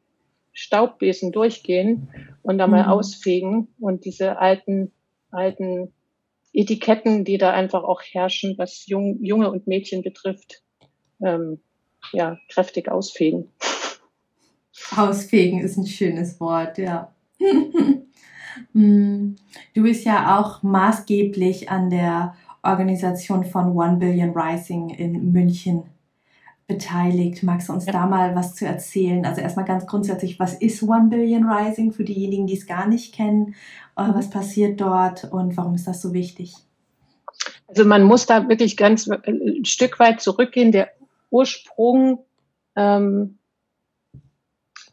Staubbesen 0.52 1.32
durchgehen 1.32 2.10
und 2.42 2.58
da 2.58 2.68
mal 2.68 2.84
mhm. 2.84 2.90
ausfegen 2.90 3.68
und 3.80 4.06
diese 4.06 4.40
alten 4.40 4.92
alten 5.32 5.94
Etiketten, 6.54 7.26
die 7.26 7.38
da 7.38 7.52
einfach 7.52 7.84
auch 7.84 8.02
herrschen, 8.02 8.58
was 8.58 8.88
Jung, 8.88 9.24
Junge 9.24 9.52
und 9.52 9.68
Mädchen 9.68 10.02
betrifft, 10.02 10.64
ähm, 11.24 11.60
ja, 12.14 12.38
kräftig 12.50 12.90
ausfegen. 12.90 13.52
Ausfegen 14.96 15.60
ist 15.60 15.78
ein 15.78 15.88
schönes 15.88 16.40
Wort, 16.40 16.78
ja. 16.78 17.12
Hm. 18.74 19.36
du 19.74 19.84
bist 19.84 20.06
ja 20.06 20.40
auch 20.40 20.64
maßgeblich 20.64 21.70
an 21.70 21.90
der 21.90 22.36
Organisation 22.64 23.44
von 23.44 23.72
One 23.76 23.98
Billion 23.98 24.32
Rising 24.32 24.90
in 24.90 25.32
München 25.32 25.84
beteiligt. 26.68 27.44
Magst 27.44 27.70
du 27.70 27.74
uns 27.74 27.86
ja. 27.86 27.94
da 27.94 28.06
mal 28.06 28.36
was 28.36 28.56
zu 28.56 28.66
erzählen? 28.66 29.26
Also 29.26 29.42
erstmal 29.42 29.66
ganz 29.66 29.88
grundsätzlich, 29.88 30.40
was 30.40 30.54
ist 30.54 30.84
One 30.84 31.08
Billion 31.10 31.50
Rising 31.50 31.94
für 31.94 32.04
diejenigen, 32.04 32.46
die 32.46 32.58
es 32.58 32.68
gar 32.68 32.88
nicht 32.88 33.16
kennen? 33.16 33.56
Äh, 33.96 34.10
was 34.14 34.30
passiert 34.30 34.80
dort 34.82 35.24
und 35.26 35.56
warum 35.56 35.76
ist 35.76 35.88
das 35.88 36.02
so 36.02 36.14
wichtig? 36.14 36.54
Also 37.68 37.86
man 37.86 38.04
muss 38.04 38.26
da 38.26 38.48
wirklich 38.50 38.76
ganz 38.76 39.08
äh, 39.08 39.18
ein 39.26 39.66
Stück 39.66 40.00
weit 40.00 40.22
zurückgehen. 40.22 40.72
Der 40.72 40.90
Ursprung 41.30 42.20
ähm, 42.76 43.37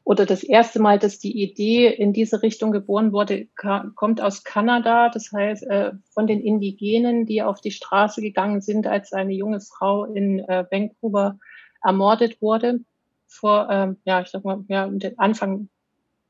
oder 0.04 0.26
das 0.26 0.42
erste 0.42 0.80
Mal, 0.80 0.98
dass 0.98 1.18
die 1.18 1.42
Idee 1.42 1.88
in 1.88 2.12
diese 2.12 2.42
Richtung 2.42 2.72
geboren 2.72 3.12
wurde, 3.12 3.48
kommt 3.56 4.20
aus 4.20 4.44
Kanada. 4.44 5.08
Das 5.08 5.32
heißt, 5.32 5.64
äh, 5.64 5.92
von 6.10 6.26
den 6.26 6.40
Indigenen, 6.40 7.24
die 7.24 7.42
auf 7.42 7.62
die 7.62 7.70
Straße 7.70 8.20
gegangen 8.20 8.60
sind, 8.60 8.86
als 8.86 9.14
eine 9.14 9.32
junge 9.32 9.60
Frau 9.60 10.04
in 10.04 10.40
äh, 10.40 10.66
Vancouver 10.70 11.38
ermordet 11.82 12.42
wurde, 12.42 12.80
vor, 13.26 13.68
ähm, 13.70 13.96
ja, 14.04 14.20
ich 14.20 14.28
sag 14.28 14.44
mal, 14.44 14.62
ja, 14.68 14.90
Anfang 15.16 15.70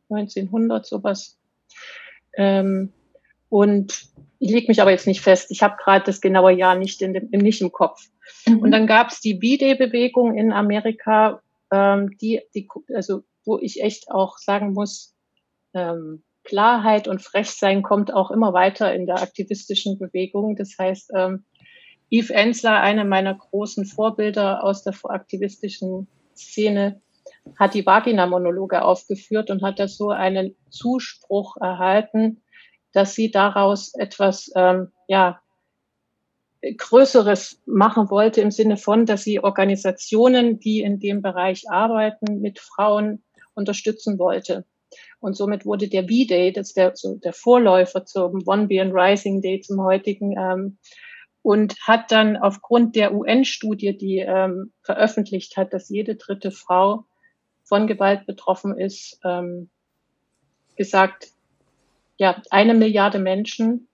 1900 0.08 0.86
sowas. 0.86 1.36
Ähm, 2.36 2.92
und 3.48 4.06
ich 4.38 4.52
lege 4.52 4.68
mich 4.68 4.80
aber 4.80 4.92
jetzt 4.92 5.08
nicht 5.08 5.20
fest. 5.20 5.50
Ich 5.50 5.64
habe 5.64 5.76
gerade 5.82 6.04
das 6.04 6.20
genaue 6.20 6.52
Jahr 6.52 6.76
nicht, 6.76 7.02
in 7.02 7.12
dem, 7.12 7.28
nicht 7.30 7.60
im 7.60 7.72
Kopf. 7.72 8.08
Mhm. 8.46 8.58
Und 8.60 8.70
dann 8.70 8.86
gab 8.86 9.08
es 9.08 9.20
die 9.20 9.34
B-Day-Bewegung 9.34 10.38
in 10.38 10.52
Amerika, 10.52 11.40
ähm, 11.72 12.16
die, 12.18 12.40
die, 12.54 12.68
also 12.94 13.24
wo 13.44 13.58
ich 13.58 13.82
echt 13.82 14.10
auch 14.10 14.38
sagen 14.38 14.72
muss, 14.72 15.14
ähm, 15.74 16.22
Klarheit 16.44 17.08
und 17.08 17.22
Frechsein 17.22 17.82
kommt 17.82 18.12
auch 18.12 18.30
immer 18.30 18.52
weiter 18.52 18.94
in 18.94 19.06
der 19.06 19.22
aktivistischen 19.22 19.98
Bewegung. 19.98 20.56
Das 20.56 20.76
heißt, 20.78 21.10
ähm, 21.14 21.44
Yves 22.10 22.30
Ensler, 22.30 22.80
einer 22.80 23.04
meiner 23.04 23.34
großen 23.34 23.86
Vorbilder 23.86 24.62
aus 24.62 24.84
der 24.84 24.94
aktivistischen 25.04 26.06
Szene, 26.36 27.00
hat 27.58 27.74
die 27.74 27.84
Vagina-Monologe 27.84 28.82
aufgeführt 28.82 29.50
und 29.50 29.62
hat 29.62 29.78
da 29.78 29.88
so 29.88 30.10
einen 30.10 30.54
Zuspruch 30.70 31.56
erhalten, 31.56 32.42
dass 32.92 33.14
sie 33.14 33.30
daraus 33.30 33.94
etwas, 33.94 34.50
ähm, 34.54 34.92
ja, 35.08 35.40
Größeres 36.78 37.60
machen 37.66 38.10
wollte 38.10 38.40
im 38.40 38.50
Sinne 38.50 38.76
von, 38.76 39.04
dass 39.04 39.24
sie 39.24 39.40
Organisationen, 39.40 40.60
die 40.60 40.80
in 40.80 40.98
dem 40.98 41.20
Bereich 41.20 41.68
arbeiten, 41.68 42.40
mit 42.40 42.58
Frauen 42.58 43.23
unterstützen 43.54 44.18
wollte. 44.18 44.64
Und 45.20 45.36
somit 45.36 45.66
wurde 45.66 45.88
der 45.88 46.02
V-Day, 46.04 46.52
das 46.52 46.68
ist 46.68 46.76
der, 46.76 46.92
so 46.94 47.16
der 47.16 47.32
Vorläufer 47.32 48.04
zum 48.04 48.42
One 48.46 48.66
Beyond 48.66 48.94
Rising 48.94 49.40
Day, 49.40 49.60
zum 49.60 49.82
heutigen, 49.82 50.36
ähm, 50.38 50.78
und 51.42 51.74
hat 51.86 52.10
dann 52.10 52.36
aufgrund 52.36 52.96
der 52.96 53.14
UN-Studie, 53.14 53.96
die 53.96 54.18
ähm, 54.18 54.72
veröffentlicht 54.82 55.56
hat, 55.56 55.72
dass 55.72 55.90
jede 55.90 56.16
dritte 56.16 56.50
Frau 56.50 57.04
von 57.64 57.86
Gewalt 57.86 58.24
betroffen 58.26 58.78
ist, 58.78 59.20
ähm, 59.24 59.68
gesagt, 60.76 61.28
ja, 62.16 62.40
eine 62.50 62.74
Milliarde 62.74 63.18
Menschen 63.18 63.88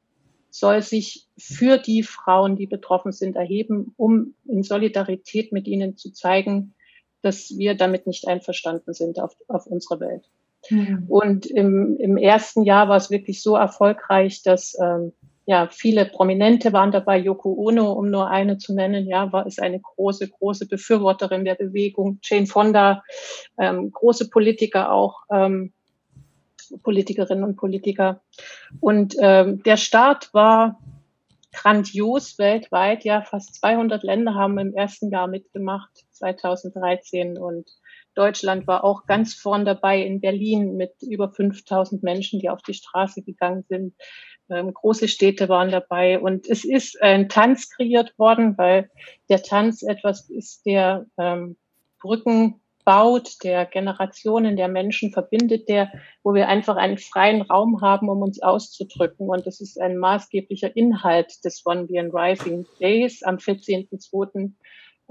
soll 0.51 0.83
sich 0.83 1.27
für 1.39 1.79
die 1.79 2.03
Frauen, 2.03 2.57
die 2.57 2.67
betroffen 2.67 3.13
sind, 3.13 3.37
erheben, 3.37 3.95
um 3.97 4.35
in 4.47 4.63
Solidarität 4.63 5.53
mit 5.53 5.67
ihnen 5.67 5.97
zu 5.97 6.13
zeigen, 6.13 6.75
dass 7.23 7.57
wir 7.57 7.75
damit 7.75 8.07
nicht 8.07 8.27
einverstanden 8.27 8.93
sind 8.95 9.21
auf, 9.21 9.37
auf 9.49 9.67
unserer 9.67 10.01
Welt. 10.01 10.25
Mhm. 10.69 11.05
Und 11.09 11.47
im, 11.47 11.97
im 11.97 12.17
ersten 12.17 12.65
Jahr 12.65 12.89
war 12.89 12.97
es 12.97 13.11
wirklich 13.11 13.43
so 13.43 13.57
erfolgreich, 13.57 14.43
dass 14.43 14.77
ähm, 14.81 15.13
ja 15.47 15.69
viele 15.71 16.05
Prominente 16.05 16.73
waren 16.73 16.93
dabei. 16.93 17.19
Yoko 17.19 17.53
Ono, 17.53 17.93
um 17.93 18.11
nur 18.11 18.29
eine 18.29 18.59
zu 18.59 18.75
nennen, 18.75 19.07
ja, 19.07 19.33
war 19.33 19.47
ist 19.47 19.61
eine 19.61 19.81
große, 19.81 20.29
große 20.29 20.67
Befürworterin 20.67 21.45
der 21.45 21.55
Bewegung. 21.55 22.19
Jane 22.23 22.47
Fonda, 22.47 23.03
ähm, 23.59 23.91
große 23.91 24.29
Politiker 24.29 24.93
auch. 24.93 25.23
Ähm, 25.33 25.73
Politikerinnen 26.83 27.45
und 27.45 27.57
Politiker. 27.57 28.21
Und 28.81 29.17
ähm, 29.19 29.63
der 29.65 29.77
Start 29.77 30.33
war 30.33 30.79
grandios 31.53 32.39
weltweit. 32.39 33.05
Ja, 33.05 33.23
fast 33.23 33.55
200 33.57 34.03
Länder 34.03 34.35
haben 34.35 34.59
im 34.59 34.75
ersten 34.75 35.11
Jahr 35.11 35.27
mitgemacht, 35.27 35.91
2013. 36.13 37.39
Und 37.39 37.71
Deutschland 38.15 38.67
war 38.67 38.85
auch 38.85 39.07
ganz 39.07 39.35
vorn 39.35 39.65
dabei 39.65 40.03
in 40.03 40.21
Berlin 40.21 40.77
mit 40.77 40.95
über 41.03 41.31
5000 41.31 42.03
Menschen, 42.03 42.41
die 42.41 42.51
auf 42.51 42.63
die 42.63 42.75
Straße 42.75 43.23
gegangen 43.23 43.65
sind. 43.69 43.95
Ähm, 44.49 44.75
große 44.75 45.09
Städte 45.09 45.49
waren 45.49 45.71
dabei 45.71 46.19
und 46.19 46.49
es 46.49 46.65
ist 46.65 47.01
ein 47.01 47.29
Tanz 47.29 47.71
kreiert 47.71 48.19
worden, 48.19 48.59
weil 48.59 48.91
der 49.29 49.43
Tanz 49.43 49.83
etwas 49.83 50.29
ist, 50.29 50.67
der 50.67 51.07
ähm, 51.17 51.57
Brücken 52.01 52.60
baut, 52.85 53.43
der 53.45 53.67
Generationen 53.67 54.57
der 54.57 54.69
Menschen 54.69 55.13
verbindet, 55.13 55.69
der, 55.69 55.93
wo 56.23 56.35
wir 56.35 56.49
einfach 56.49 56.77
einen 56.77 56.99
freien 56.99 57.43
Raum 57.43 57.81
haben, 57.81 58.09
um 58.09 58.23
uns 58.23 58.43
auszudrücken. 58.43 59.29
Und 59.29 59.47
das 59.47 59.61
ist 59.61 59.81
ein 59.81 59.99
maßgeblicher 59.99 60.75
Inhalt 60.77 61.45
des 61.45 61.65
One 61.65 61.87
Beyond 61.87 62.15
Rising 62.15 62.67
Days 62.81 63.23
am 63.23 63.37
14.02. 63.37 64.53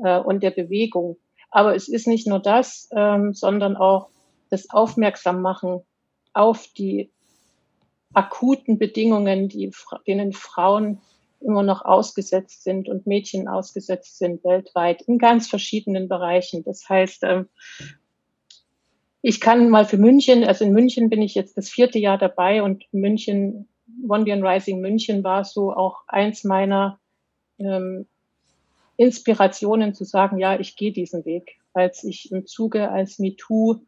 Äh, 0.03 0.19
und 0.19 0.43
der 0.43 0.51
Bewegung. 0.51 1.17
Aber 1.51 1.75
es 1.75 1.87
ist 1.87 2.07
nicht 2.07 2.27
nur 2.27 2.39
das, 2.39 2.89
ähm, 2.95 3.33
sondern 3.33 3.75
auch 3.75 4.09
das 4.49 4.69
Aufmerksammachen 4.69 5.81
auf 6.33 6.67
die 6.77 7.11
akuten 8.13 8.79
Bedingungen, 8.79 9.49
die, 9.49 9.71
denen 10.07 10.33
Frauen 10.33 11.01
immer 11.41 11.63
noch 11.63 11.83
ausgesetzt 11.83 12.63
sind 12.63 12.89
und 12.89 13.07
Mädchen 13.07 13.47
ausgesetzt 13.47 14.17
sind 14.17 14.43
weltweit 14.43 15.01
in 15.03 15.17
ganz 15.17 15.47
verschiedenen 15.47 16.09
Bereichen. 16.09 16.63
Das 16.63 16.87
heißt, 16.87 17.23
ähm, 17.23 17.47
ich 19.21 19.41
kann 19.41 19.69
mal 19.69 19.85
für 19.85 19.97
München, 19.97 20.43
also 20.43 20.63
in 20.65 20.71
München 20.71 21.09
bin 21.09 21.21
ich 21.21 21.35
jetzt 21.35 21.57
das 21.57 21.69
vierte 21.69 21.99
Jahr 21.99 22.17
dabei 22.17 22.63
und 22.63 22.85
München, 22.93 23.67
One 24.07 24.25
Rising 24.25 24.79
München 24.79 25.23
war 25.23 25.43
so 25.43 25.73
auch 25.73 26.03
eins 26.07 26.43
meiner 26.43 26.99
ähm, 27.57 28.05
Inspirationen 28.97 29.93
zu 29.93 30.03
sagen, 30.03 30.39
ja, 30.39 30.59
ich 30.59 30.75
gehe 30.75 30.91
diesen 30.91 31.25
Weg. 31.25 31.57
Als 31.73 32.03
ich 32.03 32.31
im 32.31 32.45
Zuge 32.45 32.89
als 32.89 33.19
MeToo 33.19 33.81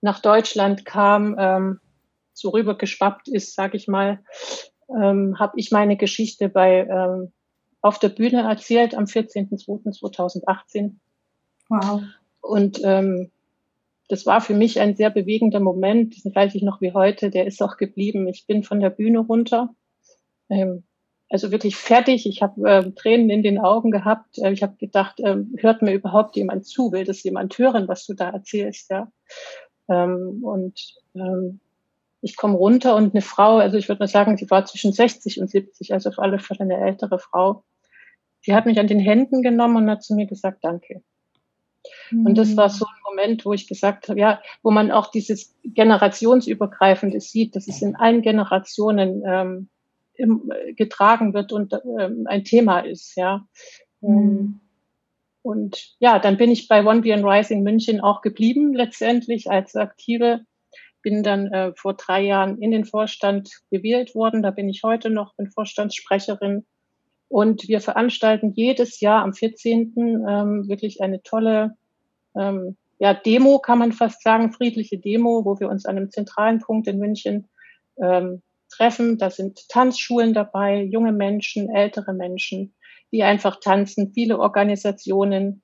nach 0.00 0.20
Deutschland 0.20 0.84
kam, 0.84 1.36
ähm, 1.38 1.80
so 2.32 2.50
rübergeschwappt 2.50 3.28
ist, 3.28 3.54
sage 3.54 3.76
ich 3.76 3.88
mal, 3.88 4.20
ähm, 4.88 5.38
habe 5.38 5.52
ich 5.56 5.70
meine 5.70 5.96
Geschichte 5.96 6.48
bei 6.48 6.86
ähm, 6.86 7.32
auf 7.80 7.98
der 7.98 8.08
Bühne 8.08 8.42
erzählt 8.42 8.94
am 8.94 9.04
14.02.2018. 9.04 10.94
Wow. 11.68 12.02
Und 12.40 12.80
ähm, 12.82 13.30
das 14.08 14.26
war 14.26 14.40
für 14.40 14.54
mich 14.54 14.80
ein 14.80 14.96
sehr 14.96 15.10
bewegender 15.10 15.60
Moment, 15.60 16.24
das 16.24 16.34
weiß 16.34 16.54
ich 16.54 16.62
noch 16.62 16.80
wie 16.80 16.92
heute, 16.92 17.30
der 17.30 17.46
ist 17.46 17.62
auch 17.62 17.76
geblieben. 17.76 18.26
Ich 18.26 18.46
bin 18.46 18.62
von 18.62 18.80
der 18.80 18.90
Bühne 18.90 19.18
runter, 19.20 19.74
ähm, 20.48 20.84
also 21.30 21.50
wirklich 21.50 21.76
fertig. 21.76 22.26
Ich 22.26 22.40
habe 22.42 22.68
äh, 22.68 22.90
Tränen 22.92 23.28
in 23.28 23.42
den 23.42 23.58
Augen 23.58 23.90
gehabt. 23.90 24.38
Äh, 24.38 24.52
ich 24.52 24.62
habe 24.62 24.76
gedacht, 24.76 25.20
äh, 25.20 25.36
hört 25.58 25.82
mir 25.82 25.92
überhaupt 25.92 26.36
jemand 26.36 26.66
zu? 26.66 26.90
Will 26.92 27.04
das 27.04 27.22
jemand 27.22 27.56
hören, 27.58 27.86
was 27.86 28.06
du 28.06 28.14
da 28.14 28.30
erzählst? 28.30 28.90
Ja. 28.90 29.12
Ähm, 29.88 30.40
und 30.42 30.94
ähm, 31.14 31.60
ich 32.20 32.36
komme 32.36 32.56
runter 32.56 32.96
und 32.96 33.14
eine 33.14 33.22
Frau, 33.22 33.58
also 33.58 33.76
ich 33.76 33.88
würde 33.88 34.00
mal 34.00 34.08
sagen, 34.08 34.36
sie 34.36 34.50
war 34.50 34.64
zwischen 34.64 34.92
60 34.92 35.40
und 35.40 35.50
70, 35.50 35.92
also 35.92 36.10
auf 36.10 36.18
alle 36.18 36.38
Fälle 36.38 36.60
eine 36.60 36.78
ältere 36.78 37.18
Frau, 37.18 37.64
die 38.46 38.54
hat 38.54 38.66
mich 38.66 38.78
an 38.78 38.86
den 38.86 39.00
Händen 39.00 39.42
genommen 39.42 39.76
und 39.76 39.90
hat 39.90 40.02
zu 40.02 40.14
mir 40.14 40.26
gesagt, 40.26 40.64
danke. 40.64 41.02
Mhm. 42.10 42.26
Und 42.26 42.38
das 42.38 42.56
war 42.56 42.70
so 42.70 42.86
ein 42.86 43.02
Moment, 43.08 43.44
wo 43.44 43.52
ich 43.52 43.68
gesagt 43.68 44.08
habe, 44.08 44.18
ja, 44.18 44.42
wo 44.62 44.70
man 44.70 44.90
auch 44.90 45.10
dieses 45.10 45.54
generationsübergreifende 45.64 47.20
sieht, 47.20 47.56
dass 47.56 47.68
es 47.68 47.82
in 47.82 47.96
allen 47.96 48.22
Generationen 48.22 49.22
ähm, 49.26 49.68
im, 50.14 50.52
getragen 50.76 51.34
wird 51.34 51.52
und 51.52 51.72
ähm, 51.72 52.24
ein 52.26 52.44
Thema 52.44 52.80
ist, 52.80 53.16
ja. 53.16 53.46
Mhm. 54.00 54.60
Und 55.42 55.94
ja, 55.98 56.18
dann 56.18 56.36
bin 56.36 56.50
ich 56.50 56.68
bei 56.68 56.84
One 56.84 57.00
Beyond 57.00 57.24
Rising 57.24 57.62
München 57.62 58.00
auch 58.00 58.22
geblieben, 58.22 58.74
letztendlich 58.74 59.50
als 59.50 59.76
aktive 59.76 60.44
bin 61.02 61.22
dann 61.22 61.46
äh, 61.52 61.72
vor 61.76 61.94
drei 61.94 62.22
Jahren 62.22 62.58
in 62.58 62.70
den 62.70 62.84
Vorstand 62.84 63.50
gewählt 63.70 64.14
worden. 64.14 64.42
Da 64.42 64.50
bin 64.50 64.68
ich 64.68 64.82
heute 64.82 65.10
noch, 65.10 65.34
bin 65.36 65.50
Vorstandssprecherin. 65.50 66.66
Und 67.28 67.68
wir 67.68 67.80
veranstalten 67.80 68.52
jedes 68.54 69.00
Jahr 69.00 69.22
am 69.22 69.34
14. 69.34 69.94
Ähm, 69.96 70.68
wirklich 70.68 71.02
eine 71.02 71.22
tolle 71.22 71.76
ähm, 72.36 72.76
ja, 72.98 73.14
Demo, 73.14 73.58
kann 73.58 73.78
man 73.78 73.92
fast 73.92 74.22
sagen, 74.22 74.52
friedliche 74.52 74.98
Demo, 74.98 75.44
wo 75.44 75.60
wir 75.60 75.68
uns 75.68 75.86
an 75.86 75.96
einem 75.96 76.10
zentralen 76.10 76.58
Punkt 76.58 76.88
in 76.88 76.98
München 76.98 77.48
ähm, 78.02 78.42
treffen. 78.70 79.18
Da 79.18 79.30
sind 79.30 79.68
Tanzschulen 79.68 80.34
dabei, 80.34 80.82
junge 80.82 81.12
Menschen, 81.12 81.70
ältere 81.70 82.12
Menschen, 82.12 82.74
die 83.12 83.22
einfach 83.22 83.60
tanzen, 83.60 84.12
viele 84.12 84.38
Organisationen, 84.38 85.62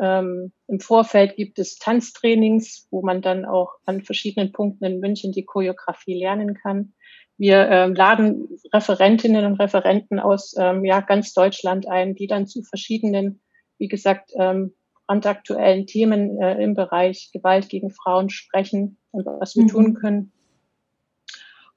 ähm, 0.00 0.52
Im 0.68 0.80
Vorfeld 0.80 1.36
gibt 1.36 1.58
es 1.58 1.78
Tanztrainings, 1.78 2.86
wo 2.90 3.02
man 3.02 3.22
dann 3.22 3.44
auch 3.44 3.74
an 3.86 4.02
verschiedenen 4.02 4.52
Punkten 4.52 4.84
in 4.84 5.00
München 5.00 5.32
die 5.32 5.44
Choreografie 5.44 6.18
lernen 6.18 6.54
kann. 6.54 6.92
Wir 7.38 7.68
ähm, 7.68 7.94
laden 7.94 8.48
Referentinnen 8.72 9.44
und 9.44 9.60
Referenten 9.60 10.18
aus 10.18 10.54
ähm, 10.58 10.84
ja, 10.84 11.00
ganz 11.00 11.32
Deutschland 11.32 11.86
ein, 11.88 12.14
die 12.14 12.26
dann 12.26 12.46
zu 12.46 12.62
verschiedenen, 12.62 13.40
wie 13.78 13.88
gesagt, 13.88 14.32
ähm, 14.38 14.74
brandaktuellen 15.06 15.86
Themen 15.86 16.40
äh, 16.40 16.62
im 16.62 16.74
Bereich 16.74 17.30
Gewalt 17.32 17.68
gegen 17.68 17.90
Frauen 17.90 18.28
sprechen 18.28 18.98
und 19.12 19.26
was 19.26 19.54
wir 19.56 19.64
mhm. 19.64 19.68
tun 19.68 19.94
können. 19.94 20.32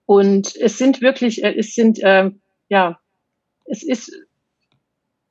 Und 0.06 0.56
es 0.56 0.78
sind 0.78 1.02
wirklich, 1.02 1.44
äh, 1.44 1.54
es 1.56 1.76
sind, 1.76 2.00
äh, 2.00 2.32
ja, 2.70 3.00
es 3.66 3.84
ist 3.84 4.12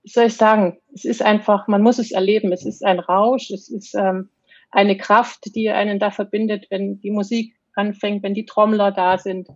wie 0.09 0.12
soll 0.12 0.25
ich 0.25 0.37
sagen, 0.37 0.79
es 0.94 1.05
ist 1.05 1.21
einfach, 1.21 1.68
man 1.68 1.83
muss 1.83 1.99
es 1.99 2.12
erleben. 2.12 2.51
Es 2.51 2.64
ist 2.64 2.83
ein 2.83 2.99
Rausch, 2.99 3.51
es 3.51 3.68
ist 3.68 3.94
ähm, 3.94 4.31
eine 4.71 4.97
Kraft, 4.97 5.55
die 5.55 5.68
einen 5.68 5.99
da 5.99 6.11
verbindet, 6.11 6.66
wenn 6.71 6.99
die 6.99 7.11
Musik 7.11 7.55
anfängt, 7.75 8.23
wenn 8.23 8.33
die 8.33 8.47
Trommler 8.47 8.90
da 8.90 9.18
sind, 9.18 9.49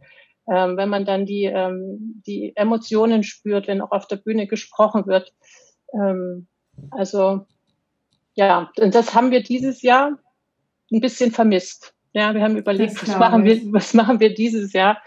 ähm, 0.46 0.76
wenn 0.76 0.90
man 0.90 1.06
dann 1.06 1.24
die, 1.24 1.44
ähm, 1.44 2.22
die 2.26 2.52
Emotionen 2.54 3.22
spürt, 3.22 3.66
wenn 3.66 3.80
auch 3.80 3.92
auf 3.92 4.06
der 4.08 4.16
Bühne 4.16 4.46
gesprochen 4.46 5.06
wird. 5.06 5.32
Ähm, 5.94 6.48
also 6.90 7.46
ja, 8.34 8.70
und 8.78 8.94
das 8.94 9.14
haben 9.14 9.30
wir 9.30 9.42
dieses 9.42 9.80
Jahr 9.80 10.18
ein 10.92 11.00
bisschen 11.00 11.30
vermisst. 11.30 11.94
Ja, 12.12 12.34
wir 12.34 12.42
haben 12.42 12.58
überlegt, 12.58 13.00
was 13.00 13.18
machen 13.18 13.46
wir, 13.46 13.58
was 13.72 13.94
machen 13.94 14.20
wir 14.20 14.34
dieses 14.34 14.74
Jahr 14.74 15.02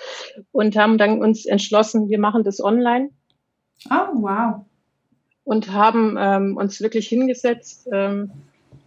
und 0.51 0.75
haben 0.75 0.97
dann 0.97 1.21
uns 1.21 1.45
entschlossen, 1.45 2.09
wir 2.09 2.17
machen 2.17 2.43
das 2.43 2.59
online. 2.59 3.11
Oh, 3.91 4.07
wow 4.13 4.65
und 5.45 5.71
haben 5.71 6.17
ähm, 6.19 6.57
uns 6.57 6.81
wirklich 6.81 7.07
hingesetzt 7.07 7.87
ähm, 7.93 8.31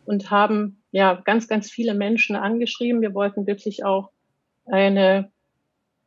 und 0.04 0.30
haben 0.30 0.82
ja 0.90 1.14
ganz, 1.24 1.48
ganz 1.48 1.70
viele 1.70 1.94
Menschen 1.94 2.36
angeschrieben. 2.36 3.00
Wir 3.00 3.14
wollten 3.14 3.46
wirklich 3.46 3.84
auch 3.84 4.10
eine, 4.66 5.30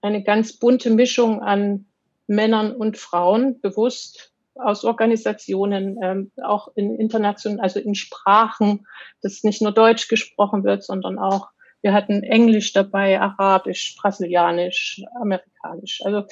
eine 0.01 0.23
ganz 0.23 0.53
bunte 0.53 0.91
Mischung 0.91 1.41
an 1.41 1.85
Männern 2.27 2.75
und 2.75 2.97
Frauen 2.97 3.59
bewusst 3.61 4.33
aus 4.55 4.83
Organisationen, 4.83 5.97
ähm, 6.03 6.31
auch 6.43 6.67
in 6.75 6.95
internationalen, 6.99 7.61
also 7.61 7.79
in 7.79 7.95
Sprachen, 7.95 8.85
dass 9.21 9.43
nicht 9.43 9.61
nur 9.61 9.71
Deutsch 9.71 10.09
gesprochen 10.09 10.63
wird, 10.63 10.83
sondern 10.83 11.17
auch 11.17 11.49
wir 11.81 11.93
hatten 11.93 12.21
Englisch 12.23 12.73
dabei, 12.73 13.19
Arabisch, 13.19 13.95
Brasilianisch, 13.99 15.01
Amerikanisch. 15.19 16.01
Also 16.03 16.25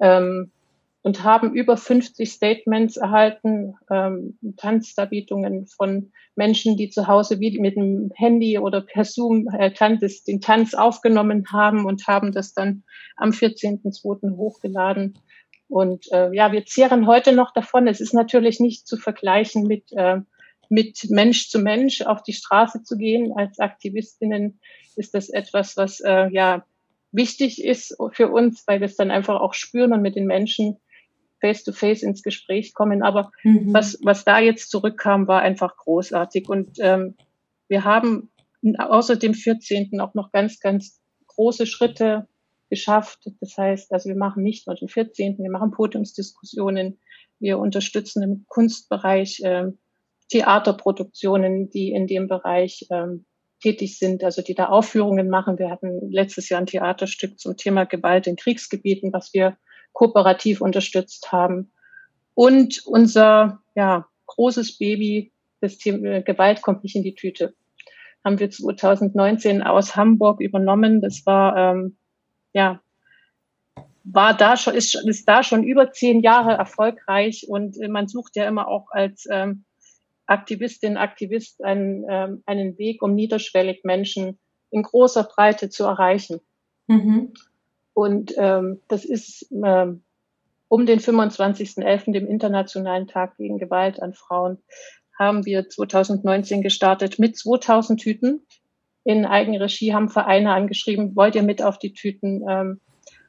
ähm, 0.00 0.50
und 1.06 1.22
haben 1.22 1.54
über 1.54 1.76
50 1.76 2.28
Statements 2.28 2.96
erhalten, 2.96 3.76
ähm, 3.88 4.36
Tanzdarbietungen 4.56 5.68
von 5.68 6.10
Menschen, 6.34 6.76
die 6.76 6.88
zu 6.88 7.06
Hause 7.06 7.38
wie 7.38 7.60
mit 7.60 7.76
dem 7.76 8.10
Handy 8.16 8.58
oder 8.58 8.80
per 8.80 9.04
Zoom 9.04 9.46
äh, 9.56 9.70
Tanz, 9.70 10.24
den 10.24 10.40
Tanz 10.40 10.74
aufgenommen 10.74 11.44
haben 11.52 11.86
und 11.86 12.08
haben 12.08 12.32
das 12.32 12.54
dann 12.54 12.82
am 13.14 13.30
14.02. 13.30 14.36
hochgeladen. 14.36 15.16
Und 15.68 16.10
äh, 16.10 16.34
ja, 16.34 16.50
wir 16.50 16.66
zehren 16.66 17.06
heute 17.06 17.32
noch 17.32 17.52
davon. 17.52 17.86
Es 17.86 18.00
ist 18.00 18.12
natürlich 18.12 18.58
nicht 18.58 18.88
zu 18.88 18.96
vergleichen 18.96 19.62
mit, 19.62 19.92
äh, 19.92 20.22
mit 20.70 21.08
Mensch 21.08 21.50
zu 21.50 21.60
Mensch 21.60 22.02
auf 22.02 22.24
die 22.24 22.32
Straße 22.32 22.82
zu 22.82 22.98
gehen. 22.98 23.32
Als 23.36 23.60
Aktivistinnen 23.60 24.58
ist 24.96 25.14
das 25.14 25.28
etwas, 25.28 25.76
was 25.76 26.00
äh, 26.00 26.26
ja 26.32 26.64
wichtig 27.12 27.62
ist 27.62 27.96
für 28.10 28.28
uns, 28.28 28.64
weil 28.66 28.80
wir 28.80 28.86
es 28.86 28.96
dann 28.96 29.12
einfach 29.12 29.40
auch 29.40 29.54
spüren 29.54 29.92
und 29.92 30.02
mit 30.02 30.16
den 30.16 30.26
Menschen 30.26 30.78
face 31.40 31.64
to 31.64 31.72
face 31.72 32.02
ins 32.02 32.22
Gespräch 32.22 32.74
kommen. 32.74 33.02
Aber 33.02 33.32
mhm. 33.42 33.72
was, 33.72 33.98
was 34.02 34.24
da 34.24 34.38
jetzt 34.38 34.70
zurückkam, 34.70 35.28
war 35.28 35.42
einfach 35.42 35.76
großartig. 35.76 36.48
Und 36.48 36.78
ähm, 36.80 37.16
wir 37.68 37.84
haben 37.84 38.30
außer 38.78 39.16
dem 39.16 39.34
14. 39.34 40.00
auch 40.00 40.14
noch 40.14 40.32
ganz, 40.32 40.60
ganz 40.60 41.00
große 41.26 41.66
Schritte 41.66 42.26
geschafft. 42.70 43.30
Das 43.40 43.56
heißt, 43.56 43.92
also 43.92 44.08
wir 44.08 44.16
machen 44.16 44.42
nicht 44.42 44.66
nur 44.66 44.76
den 44.76 44.88
14., 44.88 45.38
wir 45.38 45.50
machen 45.50 45.70
Podiumsdiskussionen, 45.70 46.98
wir 47.38 47.58
unterstützen 47.58 48.22
im 48.22 48.44
Kunstbereich 48.48 49.40
äh, 49.44 49.66
Theaterproduktionen, 50.30 51.70
die 51.70 51.90
in 51.90 52.06
dem 52.06 52.28
Bereich 52.28 52.86
ähm, 52.90 53.26
tätig 53.62 53.98
sind, 53.98 54.24
also 54.24 54.42
die 54.42 54.54
da 54.54 54.66
Aufführungen 54.66 55.28
machen. 55.28 55.58
Wir 55.58 55.70
hatten 55.70 56.10
letztes 56.10 56.48
Jahr 56.48 56.60
ein 56.60 56.66
Theaterstück 56.66 57.38
zum 57.38 57.56
Thema 57.56 57.84
Gewalt 57.84 58.26
in 58.26 58.36
Kriegsgebieten, 58.36 59.12
was 59.12 59.32
wir 59.32 59.56
kooperativ 59.96 60.60
unterstützt 60.60 61.32
haben. 61.32 61.72
Und 62.34 62.82
unser 62.84 63.62
ja, 63.74 64.06
großes 64.26 64.76
Baby, 64.76 65.32
das 65.62 65.78
Thema 65.78 66.20
Gewalt 66.20 66.60
kommt 66.60 66.82
nicht 66.84 66.96
in 66.96 67.02
die 67.02 67.14
Tüte, 67.14 67.54
haben 68.22 68.38
wir 68.38 68.50
2019 68.50 69.62
aus 69.62 69.96
Hamburg 69.96 70.40
übernommen. 70.40 71.00
Das 71.00 71.24
war 71.24 71.56
ähm, 71.56 71.96
ja 72.52 72.80
war 74.04 74.36
da 74.36 74.56
schon 74.56 74.74
ist, 74.74 74.94
ist 74.94 75.28
da 75.28 75.42
schon 75.42 75.64
über 75.64 75.90
zehn 75.92 76.20
Jahre 76.20 76.52
erfolgreich 76.52 77.46
und 77.48 77.80
äh, 77.80 77.88
man 77.88 78.06
sucht 78.06 78.36
ja 78.36 78.46
immer 78.46 78.68
auch 78.68 78.90
als 78.90 79.26
ähm, 79.30 79.64
Aktivistin, 80.26 80.96
Aktivist 80.96 81.64
einen, 81.64 82.04
ähm, 82.08 82.42
einen 82.44 82.78
Weg, 82.78 83.02
um 83.02 83.14
niederschwellig 83.14 83.80
Menschen 83.82 84.38
in 84.70 84.82
großer 84.82 85.24
Breite 85.24 85.70
zu 85.70 85.84
erreichen. 85.84 86.40
Mhm. 86.86 87.32
Und 87.96 88.34
ähm, 88.36 88.82
das 88.88 89.06
ist 89.06 89.50
ähm, 89.52 90.02
um 90.68 90.84
den 90.84 91.00
25.11., 91.00 92.12
dem 92.12 92.26
Internationalen 92.26 93.06
Tag 93.06 93.38
gegen 93.38 93.56
Gewalt 93.56 94.02
an 94.02 94.12
Frauen, 94.12 94.58
haben 95.18 95.46
wir 95.46 95.70
2019 95.70 96.60
gestartet 96.60 97.18
mit 97.18 97.38
2000 97.38 97.98
Tüten 97.98 98.46
in 99.04 99.24
Eigenregie, 99.24 99.94
haben 99.94 100.10
Vereine 100.10 100.52
angeschrieben, 100.52 101.16
wollt 101.16 101.36
ihr 101.36 101.42
mit 101.42 101.62
auf 101.62 101.78
die 101.78 101.94
Tüten 101.94 102.44
ähm, 102.46 102.80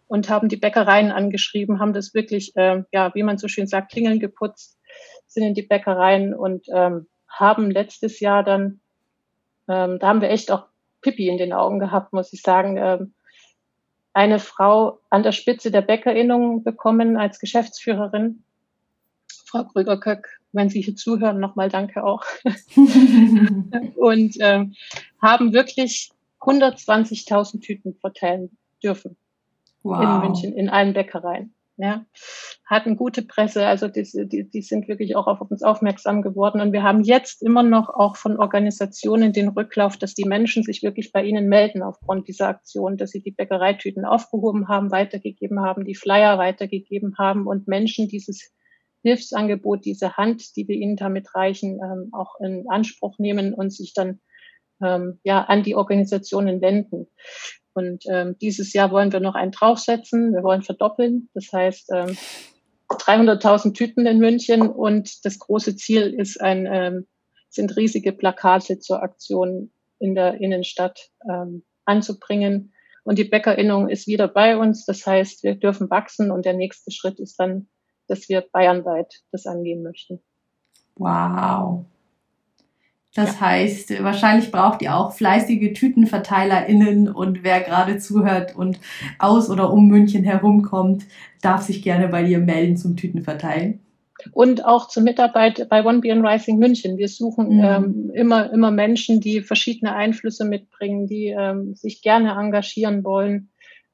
und 0.10 0.30
haben 0.30 0.50
die 0.50 0.58
Bäckereien 0.58 1.14
angeschrieben, 1.14 1.80
haben 1.80 1.94
das 1.94 2.14
wirklich, 2.14 2.52
ähm, 2.58 2.88
ja, 2.92 3.16
wie 3.16 3.24
man 3.24 3.38
so 3.38 3.48
schön 3.48 3.68
sagt, 3.68 3.94
Klingeln 3.94 4.20
geputzt, 4.20 4.78
sind 5.28 5.44
in 5.44 5.54
die 5.54 5.62
Bäckereien 5.62 6.34
und 6.34 6.66
ähm, 6.74 7.08
haben 7.30 7.72
letztes 7.72 8.20
Jahr 8.20 8.44
dann, 8.44 8.82
ähm, 9.70 9.98
da 10.00 10.08
haben 10.10 10.20
wir 10.20 10.30
echt 10.30 10.52
auch 10.52 10.66
Pipi 11.00 11.30
in 11.30 11.38
den 11.38 11.54
Augen 11.54 11.80
gehabt, 11.80 12.12
muss 12.12 12.34
ich 12.34 12.42
sagen, 12.42 12.76
ähm, 12.76 13.14
eine 14.18 14.40
Frau 14.40 15.00
an 15.12 15.22
der 15.22 15.32
Spitze 15.32 15.70
der 15.70 15.84
Bäckerinnung 15.84 16.64
bekommen 16.64 17.18
als 17.18 17.40
Geschäftsführerin. 17.40 18.42
Frau 19.46 19.64
Krüger-Köck, 19.64 20.40
wenn 20.54 20.70
Sie 20.70 20.82
hier 20.82 20.96
zuhören, 20.96 21.40
nochmal 21.40 21.70
danke 21.70 22.04
auch. 22.04 22.24
und 23.96 24.36
ähm, 24.40 24.74
haben 25.22 25.54
wirklich 25.54 26.10
120.000 26.42 27.62
Tüten 27.62 27.94
verteilen 27.94 28.58
dürfen 28.84 29.18
wow. 29.84 30.02
in 30.02 30.20
München, 30.20 30.54
in 30.54 30.70
allen 30.70 30.94
Bäckereien 30.94 31.54
ja, 31.78 32.06
hatten 32.66 32.98
gute 32.98 33.22
Presse, 33.22 33.68
also 33.68 33.88
die, 33.88 34.04
die, 34.28 34.50
die 34.50 34.62
sind 34.62 34.88
wirklich 34.88 35.16
auch 35.16 35.28
auf 35.28 35.40
uns 35.42 35.62
aufmerksam 35.62 36.24
geworden. 36.24 36.60
Und 36.60 36.74
wir 36.74 36.82
haben 36.82 37.04
jetzt 37.04 37.44
immer 37.44 37.62
noch 37.62 37.90
auch 37.90 38.18
von 38.18 38.38
Organisationen 38.38 39.32
den 39.32 39.50
Rücklauf, 39.50 39.96
dass 39.96 40.16
die 40.16 40.26
Menschen 40.26 40.64
sich 40.64 40.82
wirklich 40.82 41.12
bei 41.12 41.24
ihnen 41.24 41.48
melden 41.48 41.84
aufgrund 41.84 42.28
dieser 42.28 42.48
Aktion, 42.48 42.98
dass 42.98 43.12
sie 43.12 43.22
die 43.22 43.32
Bäckereitüten 43.32 44.06
aufgehoben 44.06 44.68
haben, 44.68 44.92
weitergegeben 44.92 45.62
haben, 45.62 45.86
die 45.86 45.96
Flyer 45.96 46.40
weitergegeben 46.40 47.16
haben 47.20 47.46
und 47.46 47.68
Menschen 47.68 48.08
dieses 48.08 48.52
Hilfsangebot, 49.04 49.86
diese 49.86 50.18
Hand, 50.18 50.56
die 50.56 50.68
wir 50.68 50.76
ihnen 50.76 50.96
damit 50.96 51.36
reichen, 51.36 51.80
ähm, 51.84 52.10
auch 52.12 52.40
in 52.40 52.66
Anspruch 52.70 53.20
nehmen 53.20 53.54
und 53.54 53.72
sich 53.72 53.94
dann 53.94 54.20
ähm, 54.84 55.20
ja 55.24 55.44
an 55.44 55.62
die 55.62 55.76
Organisationen 55.76 56.60
wenden. 56.60 57.08
Und 57.78 58.06
ähm, 58.10 58.36
dieses 58.40 58.74
Jahr 58.74 58.92
wollen 58.92 59.12
wir 59.12 59.20
noch 59.20 59.36
einen 59.36 59.52
draufsetzen. 59.52 60.34
Wir 60.34 60.42
wollen 60.42 60.64
verdoppeln. 60.64 61.30
Das 61.36 61.54
heißt, 61.54 61.92
ähm, 61.94 62.18
300.000 62.90 63.74
Tüten 63.74 64.08
in 64.08 64.18
München. 64.18 64.64
Und 64.64 65.24
das 65.26 65.38
große 65.38 65.76
Ziel 65.76 66.14
ist 66.14 66.42
ein, 66.42 66.66
ähm, 66.66 67.08
sind 67.50 67.78
riesige 67.78 68.14
Plakate 68.14 68.80
zur 68.80 69.04
Aktion 69.04 69.72
in 70.00 70.16
der 70.16 70.42
Innenstadt 70.42 71.12
ähm, 71.30 71.64
anzubringen. 71.86 72.74
Und 73.04 73.20
die 73.20 73.24
Bäckerinnung 73.24 73.90
ist 73.90 74.08
wieder 74.08 74.28
bei 74.28 74.58
uns. 74.58 74.86
Das 74.86 75.06
heißt, 75.06 75.44
wir 75.44 75.56
dürfen 75.56 75.90
wachsen. 75.92 76.32
Und 76.32 76.46
der 76.46 76.54
nächste 76.54 76.92
Schritt 76.92 77.20
ist 77.20 77.40
dann, 77.40 77.68
dass 78.08 78.28
wir 78.28 78.42
bayernweit 78.42 79.22
das 79.32 79.46
angehen 79.46 79.84
möchten. 79.84 80.20
Wow. 80.96 81.86
Das 83.18 83.40
ja. 83.40 83.48
heißt, 83.48 84.04
wahrscheinlich 84.04 84.52
braucht 84.52 84.84
ihr 84.84 84.96
auch 84.96 85.12
fleißige 85.12 85.74
TütenverteilerInnen 85.74 87.10
und 87.10 87.44
wer 87.44 87.62
gerade 87.62 87.98
zuhört 87.98 88.56
und 88.56 88.80
aus 89.18 89.50
oder 89.50 89.74
um 89.74 89.88
München 89.88 90.24
herumkommt, 90.24 91.04
darf 91.42 91.64
sich 91.64 91.82
gerne 91.82 92.10
bei 92.10 92.22
dir 92.22 92.38
melden 92.38 92.78
zum 92.78 92.96
Tütenverteilen. 92.96 93.80
Und 94.34 94.66
auch 94.66 94.88
zur 94.88 95.02
Mitarbeit 95.02 95.68
bei 95.68 95.84
One 95.84 96.02
Beyond 96.02 96.28
Rising 96.28 96.60
München. 96.60 97.00
Wir 97.00 97.08
suchen 97.08 97.58
mhm. 97.58 97.64
ähm, 97.64 98.12
immer, 98.14 98.54
immer 98.54 98.70
Menschen, 98.70 99.20
die 99.20 99.42
verschiedene 99.42 99.96
Einflüsse 99.96 100.46
mitbringen, 100.46 101.08
die 101.08 101.30
ähm, 101.30 101.74
sich 101.74 102.04
gerne 102.04 102.34
engagieren 102.34 103.04
wollen 103.04 103.50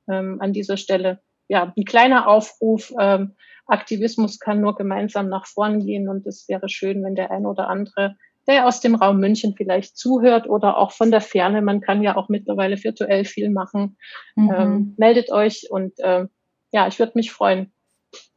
ähm, 0.09 0.41
an 0.41 0.51
dieser 0.51 0.75
Stelle. 0.75 1.21
Ja, 1.47 1.71
ein 1.77 1.86
kleiner 1.86 2.27
Aufruf. 2.27 2.93
Ähm, 2.99 3.36
Aktivismus 3.67 4.39
kann 4.39 4.59
nur 4.59 4.75
gemeinsam 4.75 5.29
nach 5.29 5.45
vorn 5.45 5.79
gehen 5.79 6.09
und 6.09 6.27
es 6.27 6.49
wäre 6.49 6.67
schön, 6.67 7.01
wenn 7.05 7.15
der 7.15 7.31
ein 7.31 7.45
oder 7.45 7.69
andere 7.69 8.17
der 8.47 8.67
aus 8.67 8.82
dem 8.82 8.95
Raum 8.95 9.19
München 9.19 9.56
vielleicht 9.56 9.97
zuhört 9.97 10.49
oder 10.49 10.77
auch 10.77 10.91
von 10.91 11.12
der 11.12 11.21
Ferne. 11.21 11.62
Man 11.62 11.82
kann 11.82 12.03
ja 12.03 12.15
auch 12.17 12.29
mittlerweile 12.29 12.82
virtuell 12.84 13.25
viel 13.25 13.49
machen. 13.49 13.97
Mhm. 14.36 14.53
Ähm, 14.56 14.95
meldet 14.97 15.32
euch 15.32 15.67
und 15.69 15.99
äh, 15.99 16.25
ja, 16.71 16.88
ich 16.88 16.99
würde 16.99 17.13
mich 17.15 17.32
freuen, 17.32 17.71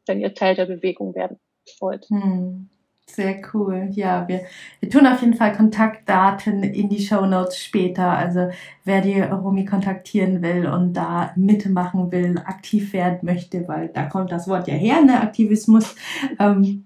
wenn 0.06 0.20
ihr 0.20 0.34
Teil 0.34 0.54
der 0.54 0.66
Bewegung 0.66 1.14
werden 1.14 1.38
wollt. 1.80 2.06
Mhm. 2.10 2.68
Sehr 3.08 3.40
cool. 3.54 3.88
Ja, 3.92 4.26
wir, 4.26 4.42
wir 4.80 4.90
tun 4.90 5.06
auf 5.06 5.20
jeden 5.20 5.34
Fall 5.34 5.52
Kontaktdaten 5.52 6.64
in 6.64 6.88
die 6.88 7.00
Show 7.00 7.24
Notes 7.24 7.62
später. 7.62 8.10
Also 8.10 8.48
wer 8.84 9.00
die 9.00 9.20
Romy 9.20 9.64
kontaktieren 9.64 10.42
will 10.42 10.66
und 10.66 10.94
da 10.94 11.32
mitmachen 11.36 12.10
will, 12.10 12.36
aktiv 12.44 12.92
werden 12.92 13.20
möchte, 13.22 13.68
weil 13.68 13.88
da 13.88 14.06
kommt 14.06 14.32
das 14.32 14.48
Wort 14.48 14.66
ja 14.66 14.74
her, 14.74 15.02
ne, 15.02 15.20
Aktivismus. 15.20 15.94
Ähm, 16.40 16.85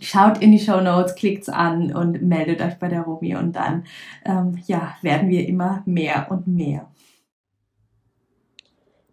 Schaut 0.00 0.38
in 0.42 0.52
die 0.52 0.58
Show 0.58 0.80
Notes, 0.80 1.14
klickt's 1.14 1.48
an 1.48 1.94
und 1.94 2.22
meldet 2.22 2.60
euch 2.60 2.74
bei 2.74 2.88
der 2.88 3.02
Romy 3.02 3.36
und 3.36 3.56
dann 3.56 3.84
ähm, 4.24 4.58
ja, 4.66 4.96
werden 5.00 5.30
wir 5.30 5.48
immer 5.48 5.82
mehr 5.86 6.26
und 6.30 6.46
mehr. 6.46 6.88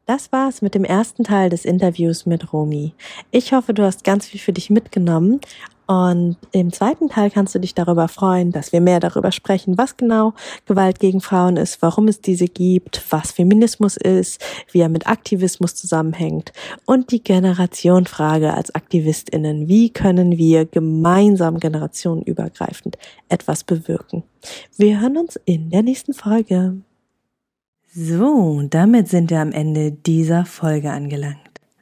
Das 0.05 0.31
war's 0.31 0.61
mit 0.61 0.75
dem 0.75 0.83
ersten 0.83 1.23
Teil 1.23 1.49
des 1.49 1.65
Interviews 1.65 2.25
mit 2.25 2.51
Romy. 2.51 2.93
Ich 3.31 3.53
hoffe, 3.53 3.73
du 3.73 3.83
hast 3.83 4.03
ganz 4.03 4.25
viel 4.25 4.39
für 4.39 4.51
dich 4.51 4.69
mitgenommen 4.69 5.39
und 5.89 6.38
im 6.52 6.71
zweiten 6.71 7.10
Teil 7.10 7.32
kannst 7.32 7.56
du 7.56 7.60
dich 7.60 7.73
darüber 7.73 8.08
freuen, 8.08 8.52
dass 8.52 8.71
wir 8.71 8.80
mehr 8.80 8.99
darüber 8.99 9.32
sprechen, 9.32 9.75
was 9.80 9.97
genau 9.97 10.34
Gewalt 10.67 10.99
gegen 10.99 11.19
Frauen 11.19 11.58
ist, 11.58 11.82
warum 11.82 12.08
es 12.08 12.21
diese 12.21 12.45
gibt, 12.45 13.04
was 13.10 13.32
Feminismus 13.32 13.97
ist, 13.97 14.39
wie 14.71 14.82
er 14.82 14.89
mit 14.89 15.08
Aktivismus 15.08 15.73
zusammenhängt 15.73 16.54
und 16.86 17.10
die 17.10 17.23
Generationfrage 17.23 18.54
als 18.54 18.75
Aktivistinnen. 18.75 19.67
Wie 19.67 19.89
können 19.89 20.38
wir 20.38 20.67
gemeinsam 20.67 21.60
generationenübergreifend 21.60 22.99
etwas 23.28 23.63
bewirken? 23.63 24.21
Wir 24.78 25.02
hören 25.02 25.17
uns 25.17 25.39
in 25.45 25.71
der 25.71 25.82
nächsten 25.82 26.13
Folge. 26.13 26.75
So, 27.91 28.62
damit 28.69 29.08
sind 29.08 29.32
wir 29.32 29.39
am 29.39 29.52
Ende 29.52 29.91
dieser 29.91 30.45
Folge 30.45 30.91
angelangt. 30.91 31.48